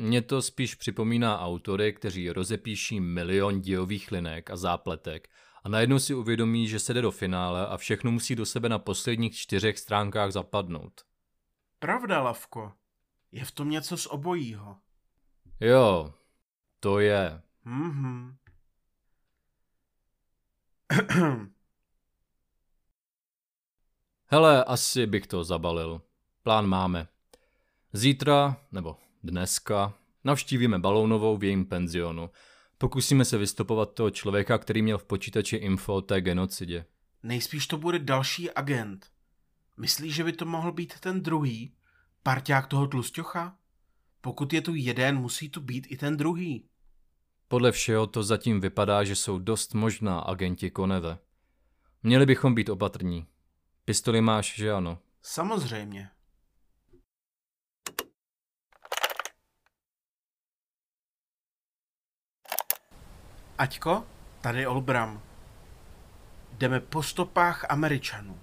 [0.00, 5.30] Mně to spíš připomíná autory, kteří rozepíší milion dějových linek a zápletek
[5.62, 8.78] a najednou si uvědomí, že se jde do finále a všechno musí do sebe na
[8.78, 11.00] posledních čtyřech stránkách zapadnout.
[11.78, 12.72] Pravda, Lavko.
[13.32, 14.76] Je v tom něco z obojího.
[15.60, 16.14] Jo,
[16.80, 17.42] to je.
[17.64, 18.36] Mhm.
[24.26, 26.02] Hele, asi bych to zabalil.
[26.42, 27.08] Plán máme.
[27.92, 32.30] Zítra, nebo dneska, navštívíme Balounovou v jejím penzionu.
[32.78, 36.84] Pokusíme se vystupovat toho člověka, který měl v počítači info o té genocidě.
[37.22, 39.06] Nejspíš to bude další agent.
[39.76, 41.74] Myslíš, že by to mohl být ten druhý?
[42.22, 43.56] Parťák toho tlusťocha?
[44.20, 46.68] Pokud je tu jeden, musí tu být i ten druhý.
[47.48, 51.18] Podle všeho to zatím vypadá, že jsou dost možná agenti Koneve.
[52.02, 53.26] Měli bychom být opatrní.
[53.84, 54.98] Pistoli máš, že ano?
[55.22, 56.10] Samozřejmě.
[63.58, 64.04] Aťko,
[64.40, 65.20] tady Olbram.
[66.58, 68.38] Jdeme po stopách Američanů.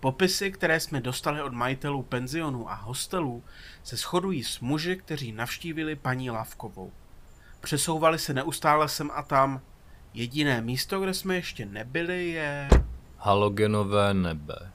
[0.00, 3.44] Popisy, které jsme dostali od majitelů penzionů a hostelů,
[3.82, 6.92] se shodují s muži, kteří navštívili paní Lavkovou.
[7.60, 9.60] Přesouvali se neustále sem a tam.
[10.14, 12.68] Jediné místo, kde jsme ještě nebyli, je...
[13.18, 14.72] Halogenové nebe.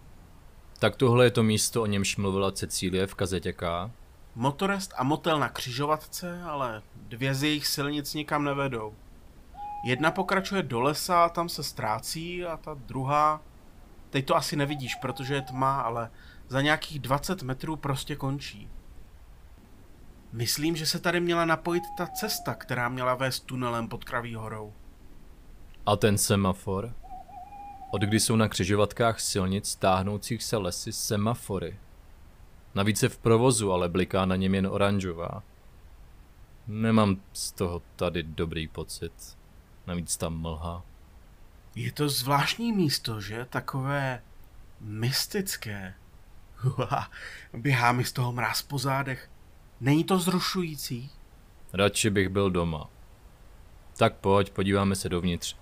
[0.79, 3.91] Tak tohle je to místo, o němž mluvila Cecílie v kazetě K.
[4.35, 8.95] Motorest a motel na křižovatce, ale dvě z jejich silnic nikam nevedou.
[9.83, 13.41] Jedna pokračuje do lesa tam se ztrácí a ta druhá...
[14.09, 16.11] Teď to asi nevidíš, protože je tma, ale
[16.47, 18.69] za nějakých 20 metrů prostě končí.
[20.31, 24.73] Myslím, že se tady měla napojit ta cesta, která měla vést tunelem pod Kraví horou.
[25.85, 26.93] A ten semafor?
[27.91, 31.79] Od kdy jsou na křižovatkách silnic táhnoucích se lesy semafory?
[32.75, 35.43] Navíc je v provozu, ale bliká na něm jen oranžová.
[36.67, 39.40] Nemám z toho tady dobrý pocit.
[39.87, 40.83] Navíc tam mlha.
[41.75, 43.45] Je to zvláštní místo, že?
[43.49, 44.21] Takové
[44.79, 45.93] mystické.
[47.53, 49.29] Běhá mi z toho mráz po zádech.
[49.81, 51.09] Není to zrušující?
[51.73, 52.89] Radši bych byl doma.
[53.97, 55.55] Tak pojď, podíváme se dovnitř.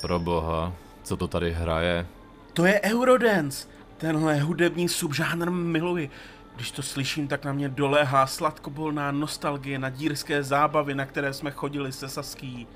[0.00, 0.72] Pro boha,
[1.02, 2.06] co to tady hraje?
[2.52, 3.68] To je Eurodance.
[3.96, 6.10] Tenhle hudební subžánr miluji.
[6.58, 11.50] Když to slyším, tak na mě doléhá sladkobolná nostalgie na dírské zábavy, na které jsme
[11.50, 12.66] chodili se Saský.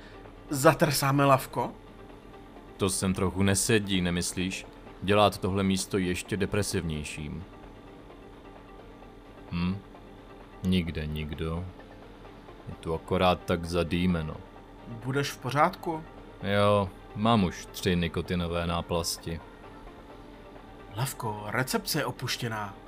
[0.51, 1.73] Zatrsáme lavko?
[2.77, 4.67] To sem trochu nesedí, nemyslíš?
[5.03, 7.45] Dělá to tohle místo ještě depresivnějším.
[9.53, 9.79] Hm?
[10.63, 11.65] Nikde nikdo.
[12.69, 14.37] Je tu akorát tak zadýmeno.
[14.89, 16.05] Budeš v pořádku?
[16.43, 19.41] Jo, mám už tři nikotinové náplasti.
[20.97, 22.82] Lavko, recepce je opuštěná.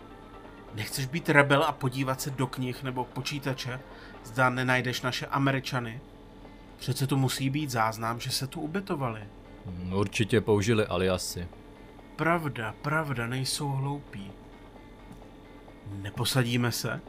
[0.74, 3.80] Nechceš být rebel a podívat se do knih nebo počítače?
[4.24, 6.00] Zda nenajdeš naše Američany?
[6.76, 9.20] Přece tu musí být záznam, že se tu ubytovali.
[9.92, 11.48] Určitě použili aliasy.
[12.16, 14.30] Pravda, pravda, nejsou hloupí.
[15.92, 17.00] Neposadíme se?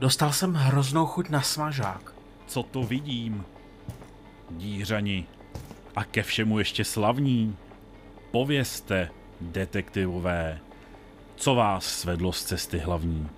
[0.00, 2.14] Dostal jsem hroznou chuť na smažák.
[2.46, 3.44] Co to vidím?
[4.50, 5.26] Dířani.
[5.96, 7.56] A ke všemu ještě slavní.
[8.30, 10.60] Povězte, detektivové,
[11.38, 13.28] co vás svedlo z cesty hlavní?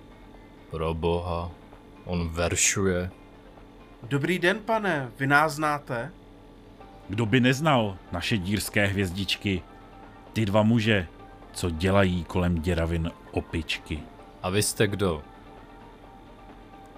[0.69, 1.51] Pro boha,
[2.05, 3.11] on veršuje.
[4.03, 6.11] Dobrý den, pane, vy nás znáte?
[7.09, 9.63] Kdo by neznal naše dírské hvězdičky?
[10.33, 11.07] Ty dva muže,
[11.53, 13.99] co dělají kolem děravin opičky.
[14.43, 15.23] A vy jste kdo?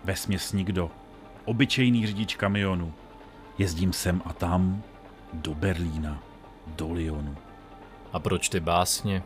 [0.03, 0.91] Vesměs nikdo.
[1.45, 2.93] Obyčejný řidič kamionu.
[3.57, 4.83] Jezdím sem a tam,
[5.33, 6.23] do Berlína,
[6.67, 7.35] do Lyonu.
[8.13, 9.23] A proč ty básně?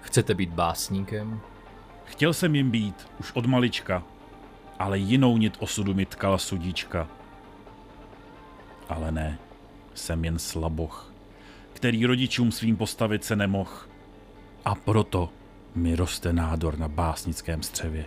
[0.00, 1.40] Chcete být básníkem?
[2.04, 4.02] Chtěl jsem jim být, už od malička,
[4.78, 7.08] ale jinou nit osudu mi tkala sudíčka.
[8.88, 9.38] Ale ne,
[9.94, 11.12] jsem jen slaboch,
[11.72, 13.88] který rodičům svým postavit se nemoh.
[14.64, 15.30] A proto
[15.74, 18.04] mi roste nádor na básnickém střevě.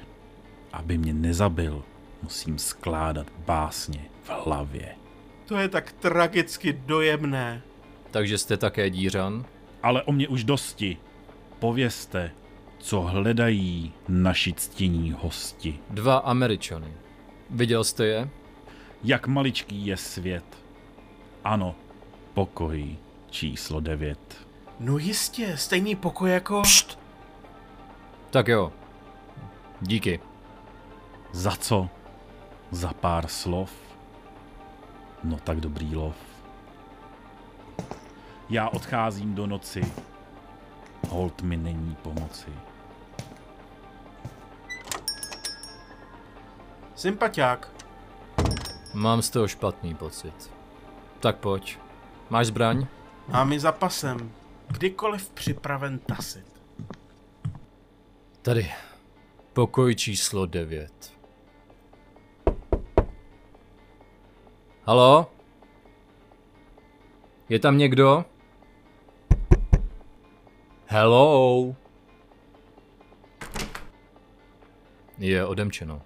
[0.73, 1.83] Aby mě nezabil,
[2.23, 4.95] musím skládat básně v hlavě.
[5.45, 7.61] To je tak tragicky dojemné.
[8.11, 9.45] Takže jste také dířan?
[9.83, 10.97] Ale o mě už dosti.
[11.61, 12.31] Povězte,
[12.77, 15.79] co hledají naši ctění hosti.
[15.89, 16.93] Dva Američany.
[17.49, 18.29] Viděl jste je?
[19.03, 20.45] Jak maličký je svět.
[21.43, 21.75] Ano,
[22.33, 22.97] pokoj
[23.29, 24.47] číslo devět.
[24.79, 26.61] No jistě, stejný pokoj jako...
[26.61, 26.99] Pšt.
[28.29, 28.73] Tak jo.
[29.81, 30.19] Díky.
[31.31, 31.89] Za co?
[32.71, 33.71] Za pár slov?
[35.23, 36.15] No tak dobrý lov.
[38.49, 39.81] Já odcházím do noci.
[41.09, 42.51] Hold mi není pomoci.
[46.95, 47.71] Sympatiák.
[48.93, 50.51] Mám z toho špatný pocit.
[51.19, 51.77] Tak pojď.
[52.29, 52.87] Máš zbraň?
[53.27, 54.31] Mám ji za pasem.
[54.67, 56.45] Kdykoliv připraven tasit.
[58.41, 58.71] Tady.
[59.53, 61.13] Pokoj číslo 9.
[64.85, 65.31] Halo?
[67.49, 68.25] Je tam někdo?
[70.91, 71.75] Hello?
[75.17, 76.01] Je odemčeno.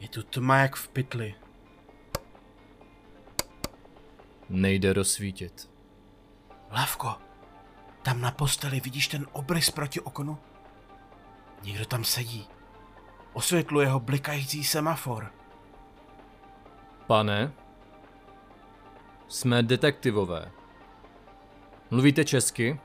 [0.00, 1.34] Je tu tma jak v pytli.
[4.48, 5.70] Nejde rozsvítit.
[6.70, 7.14] Lavko,
[8.02, 10.38] tam na posteli vidíš ten obrys proti oknu?
[11.62, 12.48] Někdo tam sedí.
[13.32, 15.45] Osvětluje ho blikající semafor.
[17.06, 17.52] Pane,
[19.28, 20.52] jsme detektivové.
[21.90, 22.80] Mluvíte česky?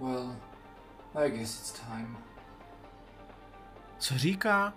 [0.00, 0.36] Well,
[1.14, 2.18] I guess it's time.
[3.98, 4.72] Co říká?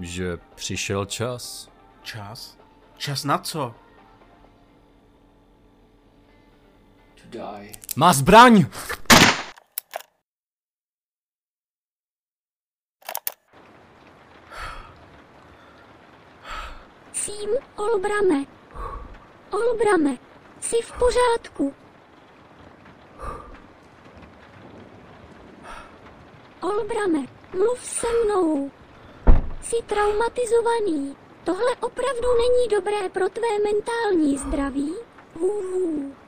[0.00, 1.68] Že přišel čas.
[2.02, 2.58] Čas?
[2.96, 3.74] Čas na co?
[7.14, 7.72] To die.
[7.96, 8.66] Má zbraň!
[17.46, 18.44] Prosím, Olbrame.
[19.50, 20.16] Olbrame,
[20.60, 21.74] jsi v pořádku.
[26.62, 27.18] Olbrame,
[27.52, 28.70] mluv se mnou.
[29.62, 31.16] Jsi traumatizovaný.
[31.44, 34.94] Tohle opravdu není dobré pro tvé mentální zdraví.
[35.40, 36.25] Uh.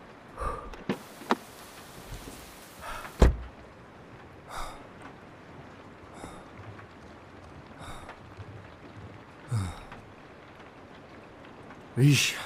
[11.99, 12.37] Víš,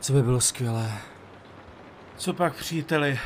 [0.00, 0.98] co by bylo skvělé?
[2.16, 3.20] Co pak, příteli?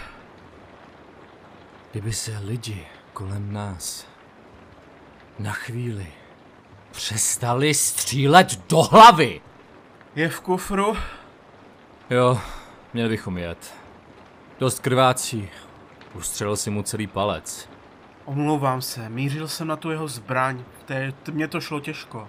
[1.90, 4.06] Kdyby se lidi kolem nás
[5.38, 6.06] na chvíli
[6.90, 9.40] přestali střílet do hlavy.
[10.14, 10.96] Je v kufru?
[12.10, 12.40] Jo,
[12.94, 13.74] měli bychom jet.
[14.58, 15.48] Dost krvácí.
[16.14, 17.68] Ustřelil si mu celý palec.
[18.24, 20.64] Omlouvám se, mířil jsem na tu jeho zbraň.
[20.84, 22.28] Té, mě to šlo těžko.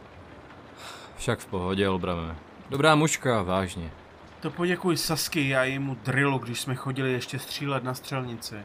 [1.18, 2.36] Však v pohodě, Olbrame.
[2.70, 3.91] Dobrá mužka, vážně.
[4.39, 8.55] To poděkuji Sasky a jejímu drillu, když jsme chodili ještě střílet na střelnici.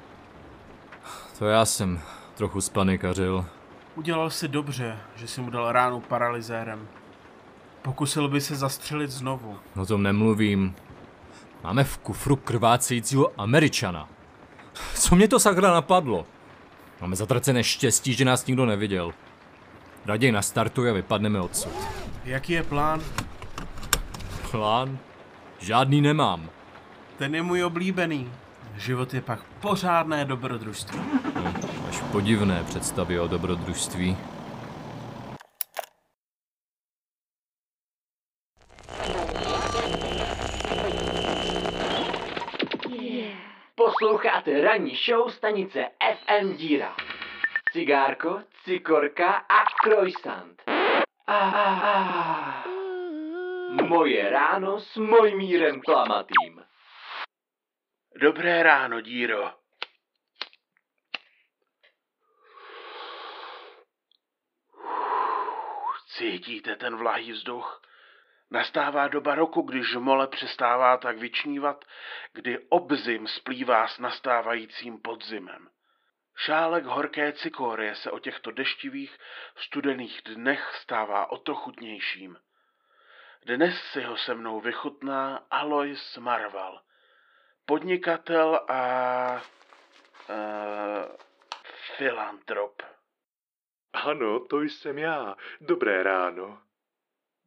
[1.39, 2.01] To já jsem
[2.35, 3.45] trochu spanikařil.
[3.95, 6.89] Udělal si dobře, že si mu dal ránu paralyzérem.
[7.83, 9.59] Pokusil by se zastřelit znovu.
[9.77, 10.75] O tom nemluvím.
[11.65, 14.09] Máme v kufru krvácejícího Američana.
[14.95, 16.27] Co mě to sakra napadlo?
[17.01, 19.13] Máme zatracené štěstí, že nás nikdo neviděl.
[20.07, 21.73] Raději nastartuj a vypadneme odsud.
[22.25, 23.01] Jaký je plán?
[24.51, 24.99] Plán?
[25.59, 26.51] Žádný nemám.
[27.19, 28.33] Ten je můj oblíbený.
[28.77, 31.01] Život je pak pořádné dobrodružství.
[31.89, 34.17] Až podivné představy o dobrodružství.
[43.75, 45.85] Posloucháte ranní show stanice
[46.15, 46.97] FM Díra.
[47.73, 50.63] Cigárko, cikorka a croissant.
[51.27, 52.80] Ah, ah, ah.
[53.71, 56.65] Moje ráno s Mojmírem Klamatým.
[58.17, 59.55] Dobré ráno, díro.
[66.07, 67.83] Cítíte ten vlahý vzduch?
[68.51, 71.85] Nastává doba roku, když mole přestává tak vyčnívat,
[72.33, 75.69] kdy obzim splývá s nastávajícím podzimem.
[76.37, 79.19] Šálek horké cikorie se o těchto deštivých,
[79.57, 82.37] studených dnech stává o to chutnějším.
[83.47, 86.81] Dnes si ho se mnou vychutná Alois Marval,
[87.67, 89.43] podnikatel a...
[90.31, 91.17] Uh,
[91.97, 92.83] filantrop.
[93.93, 95.37] Ano, to jsem já.
[95.61, 96.63] Dobré ráno.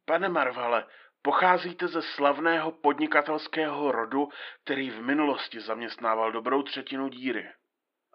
[0.04, 0.86] Pane Marvale,
[1.22, 4.28] pocházíte ze slavného podnikatelského rodu,
[4.64, 7.52] který v minulosti zaměstnával dobrou třetinu díry.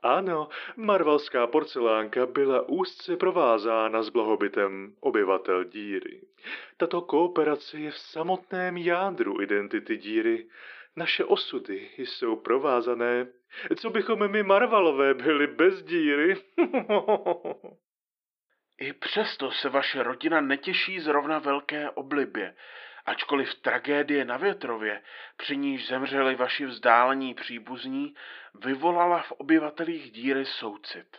[0.03, 6.21] Ano, marvalská porcelánka byla úzce provázána s blahobytem obyvatel díry.
[6.77, 10.47] Tato kooperace je v samotném jádru identity díry.
[10.95, 13.27] Naše osudy jsou provázané.
[13.75, 16.35] Co bychom my Marvalové byli bez díry?
[18.81, 22.55] I přesto se vaše rodina netěší zrovna velké oblibě,
[23.09, 25.01] ačkoliv tragédie na Větrově,
[25.37, 28.13] při níž zemřeli vaši vzdálení příbuzní,
[28.65, 31.17] vyvolala v obyvatelích díry soucit.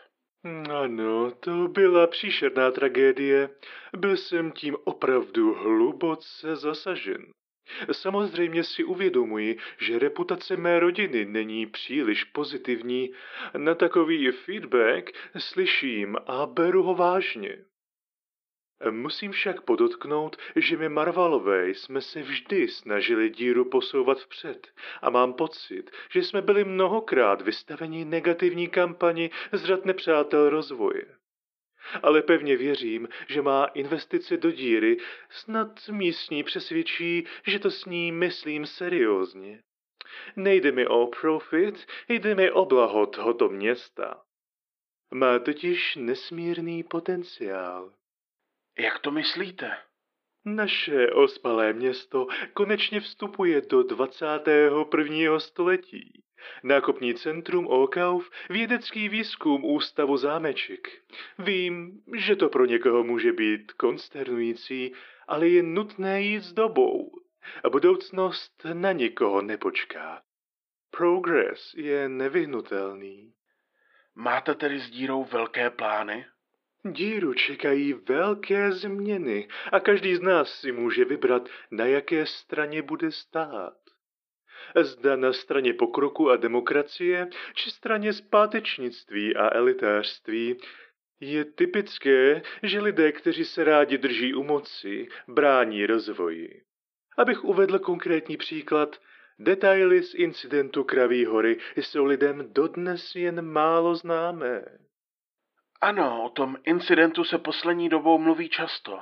[0.70, 3.51] Ano, to byla příšerná tragédie.
[3.97, 7.26] Byl jsem tím opravdu hluboce zasažen.
[7.93, 13.11] Samozřejmě si uvědomuji, že reputace mé rodiny není příliš pozitivní.
[13.57, 17.64] Na takový feedback slyším a beru ho vážně.
[18.91, 24.66] Musím však podotknout, že my Marvalové jsme se vždy snažili díru posouvat vpřed
[25.03, 31.05] a mám pocit, že jsme byli mnohokrát vystaveni negativní kampani z řad nepřátel rozvoje.
[32.03, 34.97] Ale pevně věřím, že má investice do díry
[35.31, 39.62] snad místní přesvědčí, že to s ní myslím seriózně.
[40.37, 44.22] Nejde mi o profit, jde mi o blaho tohoto města.
[45.14, 47.93] Má totiž nesmírný potenciál.
[48.81, 49.76] Jak to myslíte?
[50.45, 55.41] Naše ospalé město konečně vstupuje do 21.
[55.41, 56.22] století.
[56.62, 60.89] Nákupní centrum Okauf, vědecký výzkum Ústavu Zámeček.
[61.39, 64.93] Vím, že to pro někoho může být konsternující,
[65.28, 67.11] ale je nutné jít s dobou.
[67.64, 70.22] A budoucnost na nikoho nepočká.
[70.91, 73.33] Progress je nevyhnutelný.
[74.14, 76.26] Máte tedy s dírou velké plány?
[76.85, 83.12] Díru čekají velké změny a každý z nás si může vybrat, na jaké straně bude
[83.12, 83.76] stát.
[84.81, 90.57] Zda na straně pokroku a demokracie, či straně zpátečnictví a elitářství.
[91.20, 96.62] Je typické, že lidé, kteří se rádi drží u moci, brání rozvoji.
[97.18, 99.01] Abych uvedl konkrétní příklad,
[99.39, 104.64] detaily z incidentu Kraví hory jsou lidem dodnes jen málo známé.
[105.81, 109.01] Ano, o tom incidentu se poslední dobou mluví často.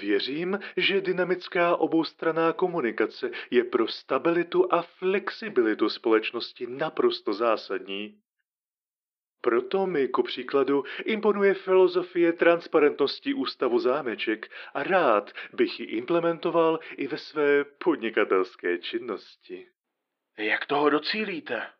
[0.00, 8.20] Věřím, že dynamická oboustranná komunikace je pro stabilitu a flexibilitu společnosti naprosto zásadní.
[9.40, 17.06] Proto mi ku příkladu imponuje filozofie transparentnosti Ústavu zámeček a rád bych ji implementoval i
[17.06, 19.68] ve své podnikatelské činnosti.
[20.38, 21.75] Jak toho docílíte?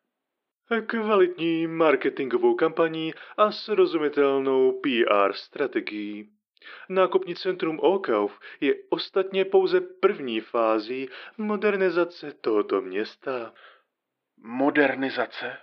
[0.87, 6.31] Kvalitní marketingovou kampaní a srozumitelnou PR strategií.
[6.89, 11.09] Nákupní centrum Okauf je ostatně pouze první fází
[11.39, 13.55] modernizace tohoto města.
[14.37, 15.57] Modernizace?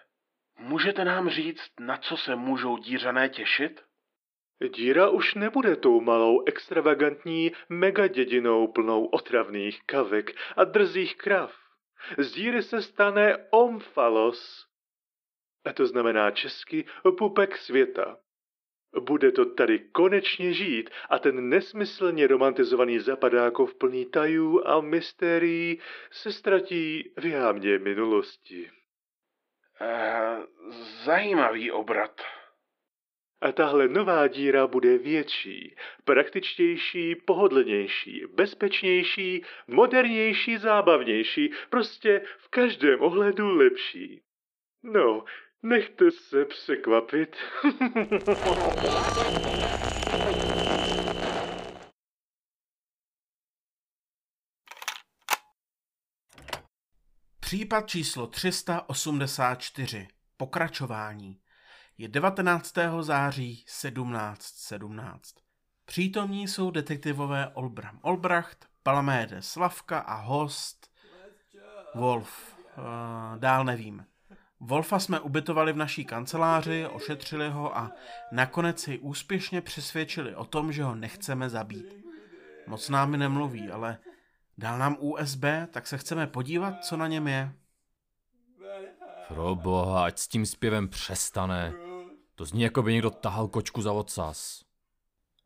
[0.60, 3.82] Můžete nám říct, na co se můžou dířané těšit?
[4.76, 11.54] Díra už nebude tou malou extravagantní megadědinou plnou otravných kavek a drzých krav.
[12.18, 14.73] Z díry se stane omfalos.
[15.66, 16.86] A to znamená česky
[17.18, 18.18] pupek světa.
[19.00, 26.32] Bude to tady konečně žít a ten nesmyslně romantizovaný zapadákov plný tajů a mystérií se
[26.32, 28.72] ztratí v jámě minulosti.
[29.82, 30.46] Uh,
[31.06, 32.22] zajímavý obrat.
[33.42, 43.56] A tahle nová díra bude větší, praktičtější, pohodlnější, bezpečnější, modernější, zábavnější, prostě v každém ohledu
[43.56, 44.22] lepší.
[44.84, 45.26] No,
[45.64, 47.36] nechte se překvapit.
[57.40, 60.08] Případ číslo 384.
[60.38, 61.40] Pokračování.
[61.98, 62.74] Je 19.
[63.02, 65.36] září 1717.
[65.86, 70.92] Přítomní jsou detektivové Olbram Olbracht, Palaméde Slavka a host
[71.96, 72.58] Wolf.
[72.78, 74.06] Uh, dál nevím.
[74.66, 77.92] Wolfa jsme ubytovali v naší kanceláři, ošetřili ho a
[78.32, 81.96] nakonec si úspěšně přesvědčili o tom, že ho nechceme zabít.
[82.68, 83.98] Moc námi nemluví, ale
[84.58, 87.54] dal nám USB, tak se chceme podívat, co na něm je.
[89.28, 91.74] Pro boha, ať s tím zpěvem přestane.
[92.36, 94.64] To zní, jako by někdo tahal kočku za ocas.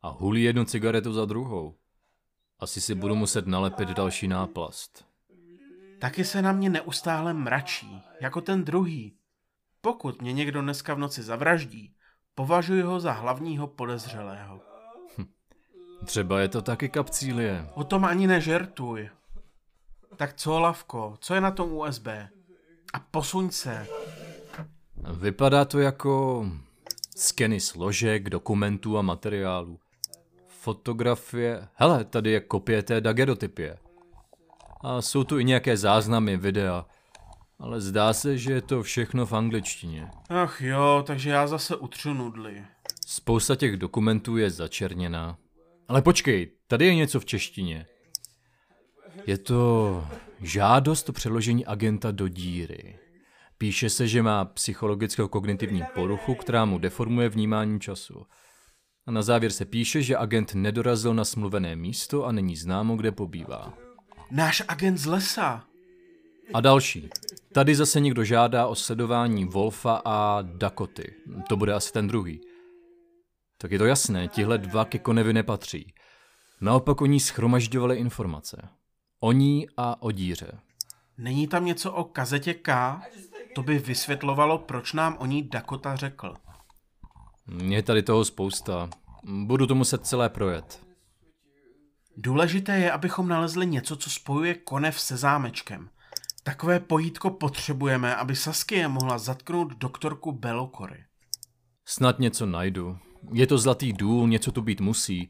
[0.02, 1.74] A hulí jednu cigaretu za druhou.
[2.58, 5.07] Asi si budu muset nalepit další náplast.
[5.98, 9.16] Taky se na mě neustále mračí, jako ten druhý.
[9.80, 11.94] Pokud mě někdo dneska v noci zavraždí,
[12.34, 14.60] považuji ho za hlavního podezřelého.
[16.04, 17.68] Třeba je to taky kapcílie.
[17.74, 19.10] O tom ani nežertuj.
[20.16, 22.06] Tak co, Lavko, co je na tom USB?
[22.92, 23.86] A posuň se.
[25.20, 26.46] Vypadá to jako
[27.16, 29.78] skeny složek, dokumentů a materiálů.
[30.46, 31.68] Fotografie.
[31.74, 33.78] Hele, tady je kopie té dagerotypie.
[34.80, 36.86] A jsou tu i nějaké záznamy, videa.
[37.58, 40.10] Ale zdá se, že je to všechno v angličtině.
[40.28, 42.64] Ach jo, takže já zase utřu nudly.
[43.06, 45.38] Spousta těch dokumentů je začerněná.
[45.88, 47.86] Ale počkej, tady je něco v češtině.
[49.26, 50.04] Je to
[50.40, 52.98] žádost o přeložení agenta do díry.
[53.58, 58.26] Píše se, že má psychologicko-kognitivní poruchu, která mu deformuje vnímání času.
[59.06, 63.12] A na závěr se píše, že agent nedorazil na smluvené místo a není známo, kde
[63.12, 63.87] pobývá.
[64.30, 65.64] Náš agent z lesa.
[66.54, 67.08] A další.
[67.52, 71.14] Tady zase někdo žádá o sledování Wolfa a Dakoty.
[71.48, 72.40] To bude asi ten druhý.
[73.58, 75.94] Tak je to jasné, tihle dva ke Konevi nepatří.
[76.60, 78.68] Naopak oni schromažďovali informace.
[79.20, 80.58] O ní a o díře.
[81.18, 83.00] Není tam něco o kazetě K?
[83.54, 86.34] To by vysvětlovalo, proč nám o ní Dakota řekl.
[87.62, 88.90] Je tady toho spousta.
[89.24, 90.87] Budu to muset celé projet.
[92.20, 95.90] Důležité je, abychom nalezli něco, co spojuje Konev se zámečkem.
[96.42, 101.04] Takové pojítko potřebujeme, aby Saskia mohla zatknout doktorku Belokory.
[101.84, 102.98] Snad něco najdu.
[103.32, 105.28] Je to zlatý důl, něco tu být musí.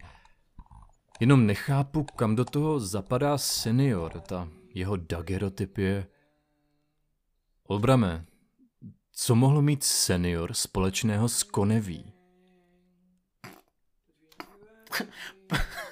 [1.20, 6.06] Jenom nechápu, kam do toho zapadá senior, ta jeho dagerotypie.
[7.64, 8.24] Olbrame,
[9.12, 12.12] co mohl mít senior společného s Koneví?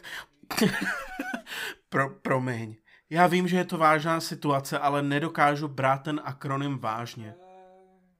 [1.89, 2.77] Pro, promiň.
[3.11, 7.35] Já vím, že je to vážná situace, ale nedokážu brát ten akronym vážně.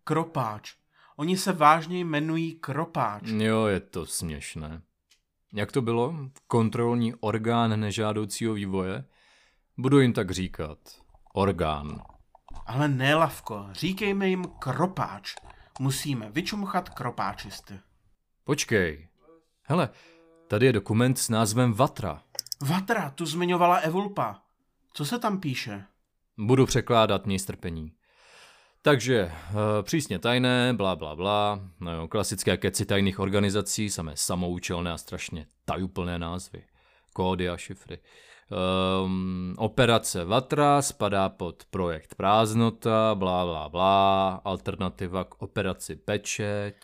[0.05, 0.75] Kropáč.
[1.17, 3.23] Oni se vážně jmenují Kropáč.
[3.27, 4.83] Jo, je to směšné.
[5.55, 6.15] Jak to bylo?
[6.47, 9.05] Kontrolní orgán nežádoucího vývoje?
[9.79, 10.79] Budu jim tak říkat.
[11.35, 12.03] Orgán.
[12.67, 15.35] Ale ne, Lavko, říkejme jim Kropáč.
[15.81, 17.81] Musíme vyčumchat kropáčisty.
[18.45, 19.09] Počkej.
[19.63, 19.89] Hele,
[20.49, 22.23] tady je dokument s názvem Vatra.
[22.69, 24.43] Vatra, tu zmiňovala Evulpa.
[24.93, 25.85] Co se tam píše?
[26.39, 27.93] Budu překládat, měj strpení.
[28.83, 34.93] Takže uh, přísně tajné, blá, blá, blá, no jo, klasické keci tajných organizací, samé samoučelné
[34.93, 36.65] a strašně tajuplné názvy,
[37.13, 37.99] kódy a šifry.
[39.05, 46.77] Um, operace Vatra spadá pod projekt Prázdnota, blá, blá, blá, alternativa k operaci Pečeť.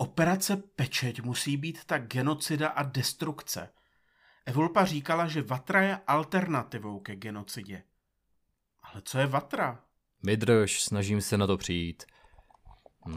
[0.00, 3.70] Operace Pečeť musí být ta genocida a destrukce.
[4.46, 7.82] Evulpa říkala, že Vatra je alternativou ke genocidě.
[8.82, 9.82] Ale co je Vatra?
[10.22, 12.04] Vydrž, snažím se na to přijít.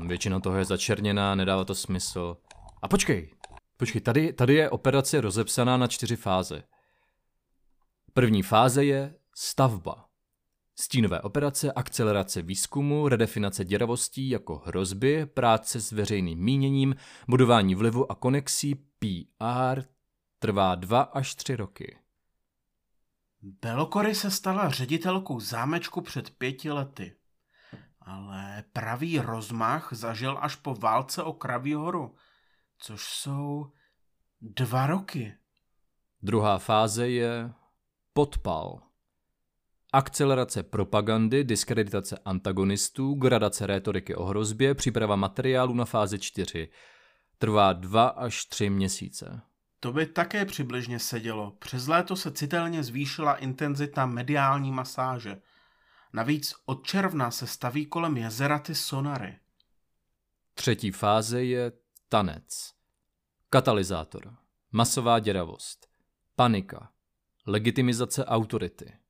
[0.07, 2.37] Většina toho je začerněná, nedává to smysl.
[2.81, 3.33] A počkej,
[3.77, 6.63] počkej, tady, tady je operace rozepsaná na čtyři fáze.
[8.13, 10.10] První fáze je stavba.
[10.81, 16.95] Stínové operace, akcelerace výzkumu, redefinace děravostí jako hrozby, práce s veřejným míněním,
[17.27, 19.81] budování vlivu a konexí, PR,
[20.39, 21.97] trvá dva až tři roky.
[23.41, 27.15] Belokory se stala ředitelkou zámečku před pěti lety.
[27.99, 32.15] Ale pravý rozmach zažil až po válce o Kraví horu,
[32.77, 33.71] což jsou
[34.41, 35.37] dva roky.
[36.21, 37.53] Druhá fáze je
[38.13, 38.90] podpal.
[39.93, 46.69] Akcelerace propagandy, diskreditace antagonistů, gradace rétoriky o hrozbě, příprava materiálu na fázi 4.
[47.37, 49.41] Trvá dva až tři měsíce.
[49.79, 51.51] To by také přibližně sedělo.
[51.59, 55.41] Přes léto se citelně zvýšila intenzita mediální masáže.
[56.13, 59.39] Navíc od června se staví kolem jezera ty sonary.
[60.53, 61.71] Třetí fáze je
[62.09, 62.73] tanec.
[63.49, 64.35] Katalyzátor.
[64.71, 65.87] Masová děravost.
[66.35, 66.89] Panika.
[67.47, 69.00] Legitimizace autority.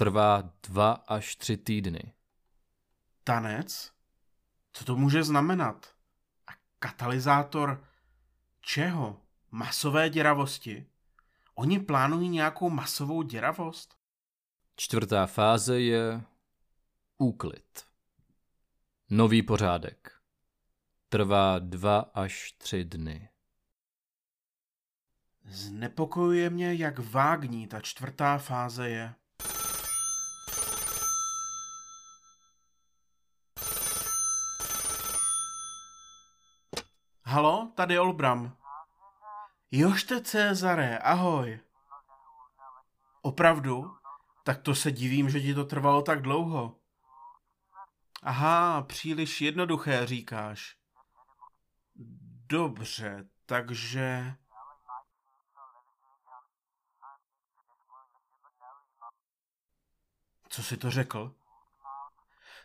[0.00, 2.12] Trvá dva až tři týdny.
[3.24, 3.92] Tanec?
[4.72, 5.94] Co to může znamenat?
[6.46, 7.84] A katalyzátor
[8.60, 9.20] čeho?
[9.50, 10.86] Masové děravosti?
[11.54, 13.98] Oni plánují nějakou masovou děravost?
[14.76, 16.22] Čtvrtá fáze je
[17.16, 17.86] úklid.
[19.10, 20.20] Nový pořádek.
[21.08, 23.28] Trvá dva až tři dny.
[25.44, 29.14] Znepokojuje mě, jak vágní ta čtvrtá fáze je.
[37.30, 38.56] Halo, tady Olbram.
[39.70, 41.60] Jošte Cezare, ahoj.
[43.22, 43.96] Opravdu?
[44.44, 46.76] Tak to se divím, že ti to trvalo tak dlouho.
[48.22, 50.76] Aha, příliš jednoduché říkáš.
[52.46, 54.36] Dobře, takže...
[60.48, 61.34] Co jsi to řekl?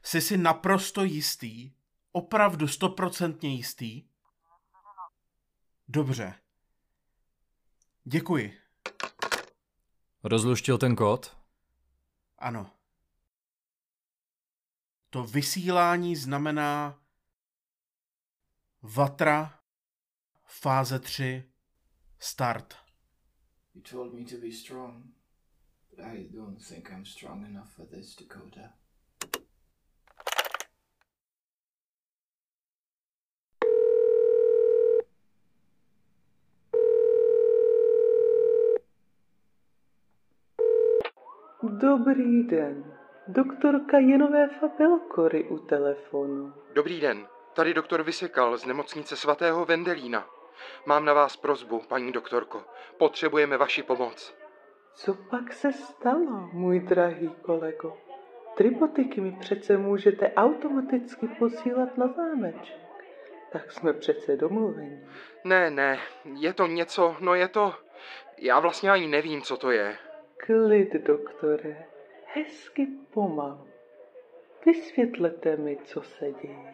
[0.03, 1.73] Jsi si naprosto jistý?
[2.11, 4.12] Opravdu stoprocentně jistý?
[5.87, 6.33] Dobře.
[8.03, 8.59] Děkuji.
[10.23, 11.37] Rozluštil ten kód?
[12.37, 12.71] Ano.
[15.09, 16.99] To vysílání znamená
[18.81, 19.59] Vatra,
[20.45, 21.51] fáze 3,
[22.19, 22.75] start.
[23.73, 25.05] You told me to be strong,
[25.89, 28.73] but I don't think I'm strong enough for this, Dakota.
[41.69, 42.93] Dobrý den.
[43.27, 46.53] Doktorka Jenové Fabelkory u telefonu.
[46.73, 50.25] Dobrý den, tady doktor Vysekal z nemocnice svatého Vendelína.
[50.85, 52.63] Mám na vás prozbu, paní doktorko.
[52.97, 54.35] Potřebujeme vaši pomoc.
[54.93, 57.97] Co pak se stalo, můj drahý kolego?
[58.57, 62.77] Tribotiky mi přece můžete automaticky posílat na zámeček.
[63.51, 65.07] Tak jsme přece domluveni.
[65.43, 65.99] Ne, ne,
[66.39, 67.73] je to něco, no je to...
[68.37, 69.97] Já vlastně ani nevím, co to je.
[70.45, 71.85] Klid, doktore.
[72.25, 73.67] Hezky pomalu.
[74.65, 76.73] Vysvětlete mi, co se děje.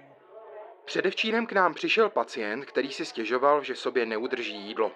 [0.85, 4.91] Předevčírem k nám přišel pacient, který si stěžoval, že sobě neudrží jídlo.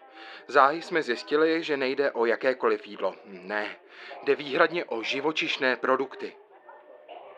[0.47, 3.15] Záhy jsme zjistili, že nejde o jakékoliv jídlo.
[3.25, 3.75] Ne,
[4.23, 6.33] jde výhradně o živočišné produkty.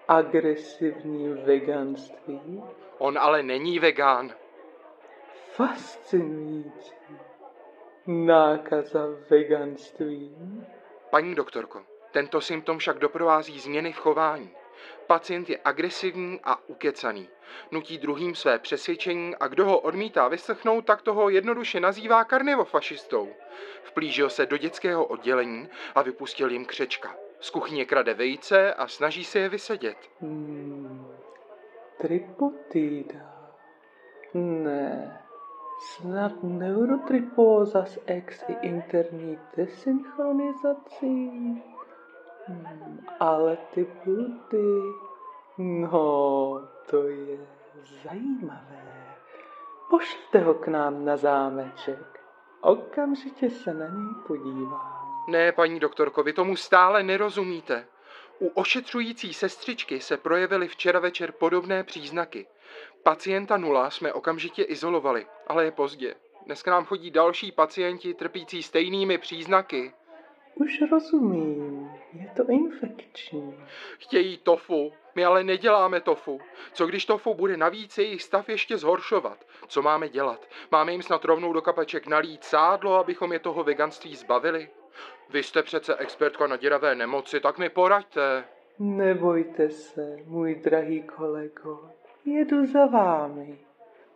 [0.07, 2.63] Agresivní veganství?
[2.97, 4.33] On ale není vegán.
[5.51, 6.95] Fascinující.
[8.07, 10.35] Nákaza veganství?
[11.15, 14.51] Paní doktorko, tento symptom však doprovází změny v chování.
[15.07, 17.29] Pacient je agresivní a ukecaný.
[17.71, 23.33] Nutí druhým své přesvědčení a kdo ho odmítá vyslechnout, tak toho jednoduše nazývá karnivofašistou.
[23.83, 27.15] Vplížil se do dětského oddělení a vypustil jim křečka.
[27.39, 29.97] Z kuchyně krade vejce a snaží se je vysedět.
[30.21, 31.07] Hmm.
[31.97, 33.49] Tripotýda.
[34.33, 35.24] Ne.
[35.79, 41.29] Snad neurotripóza s ex i interní desynchronizací.
[42.47, 44.81] Hmm, ale ty bludy,
[45.57, 47.37] no, to je
[48.03, 49.15] zajímavé.
[49.89, 52.19] Pošlete ho k nám na zámeček.
[52.61, 55.25] Okamžitě se na něj podívám.
[55.29, 57.87] Ne, paní doktorko, vy tomu stále nerozumíte.
[58.39, 62.47] U ošetřující sestřičky se projevily včera večer podobné příznaky.
[63.05, 66.15] Pacienta nula jsme okamžitě izolovali, ale je pozdě.
[66.45, 69.93] Dneska nám chodí další pacienti trpící stejnými příznaky.
[70.55, 73.55] Už rozumím, je to infekční.
[73.97, 76.39] Chtějí tofu, my ale neděláme tofu.
[76.73, 79.45] Co když tofu bude navíc jejich stav ještě zhoršovat?
[79.67, 80.47] Co máme dělat?
[80.71, 84.69] Máme jim snad rovnou do kapeček nalít sádlo, abychom je toho veganství zbavili?
[85.29, 88.43] Vy jste přece expertka na děravé nemoci, tak mi poraďte.
[88.79, 91.89] Nebojte se, můj drahý kolego,
[92.25, 93.59] jedu za vámi.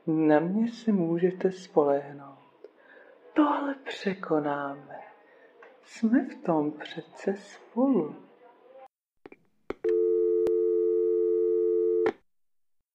[0.08, 2.40] Na mě si můžete spolehnout.
[3.34, 5.00] Tohle překonáme.
[5.84, 8.16] Jsme v tom přece spolu.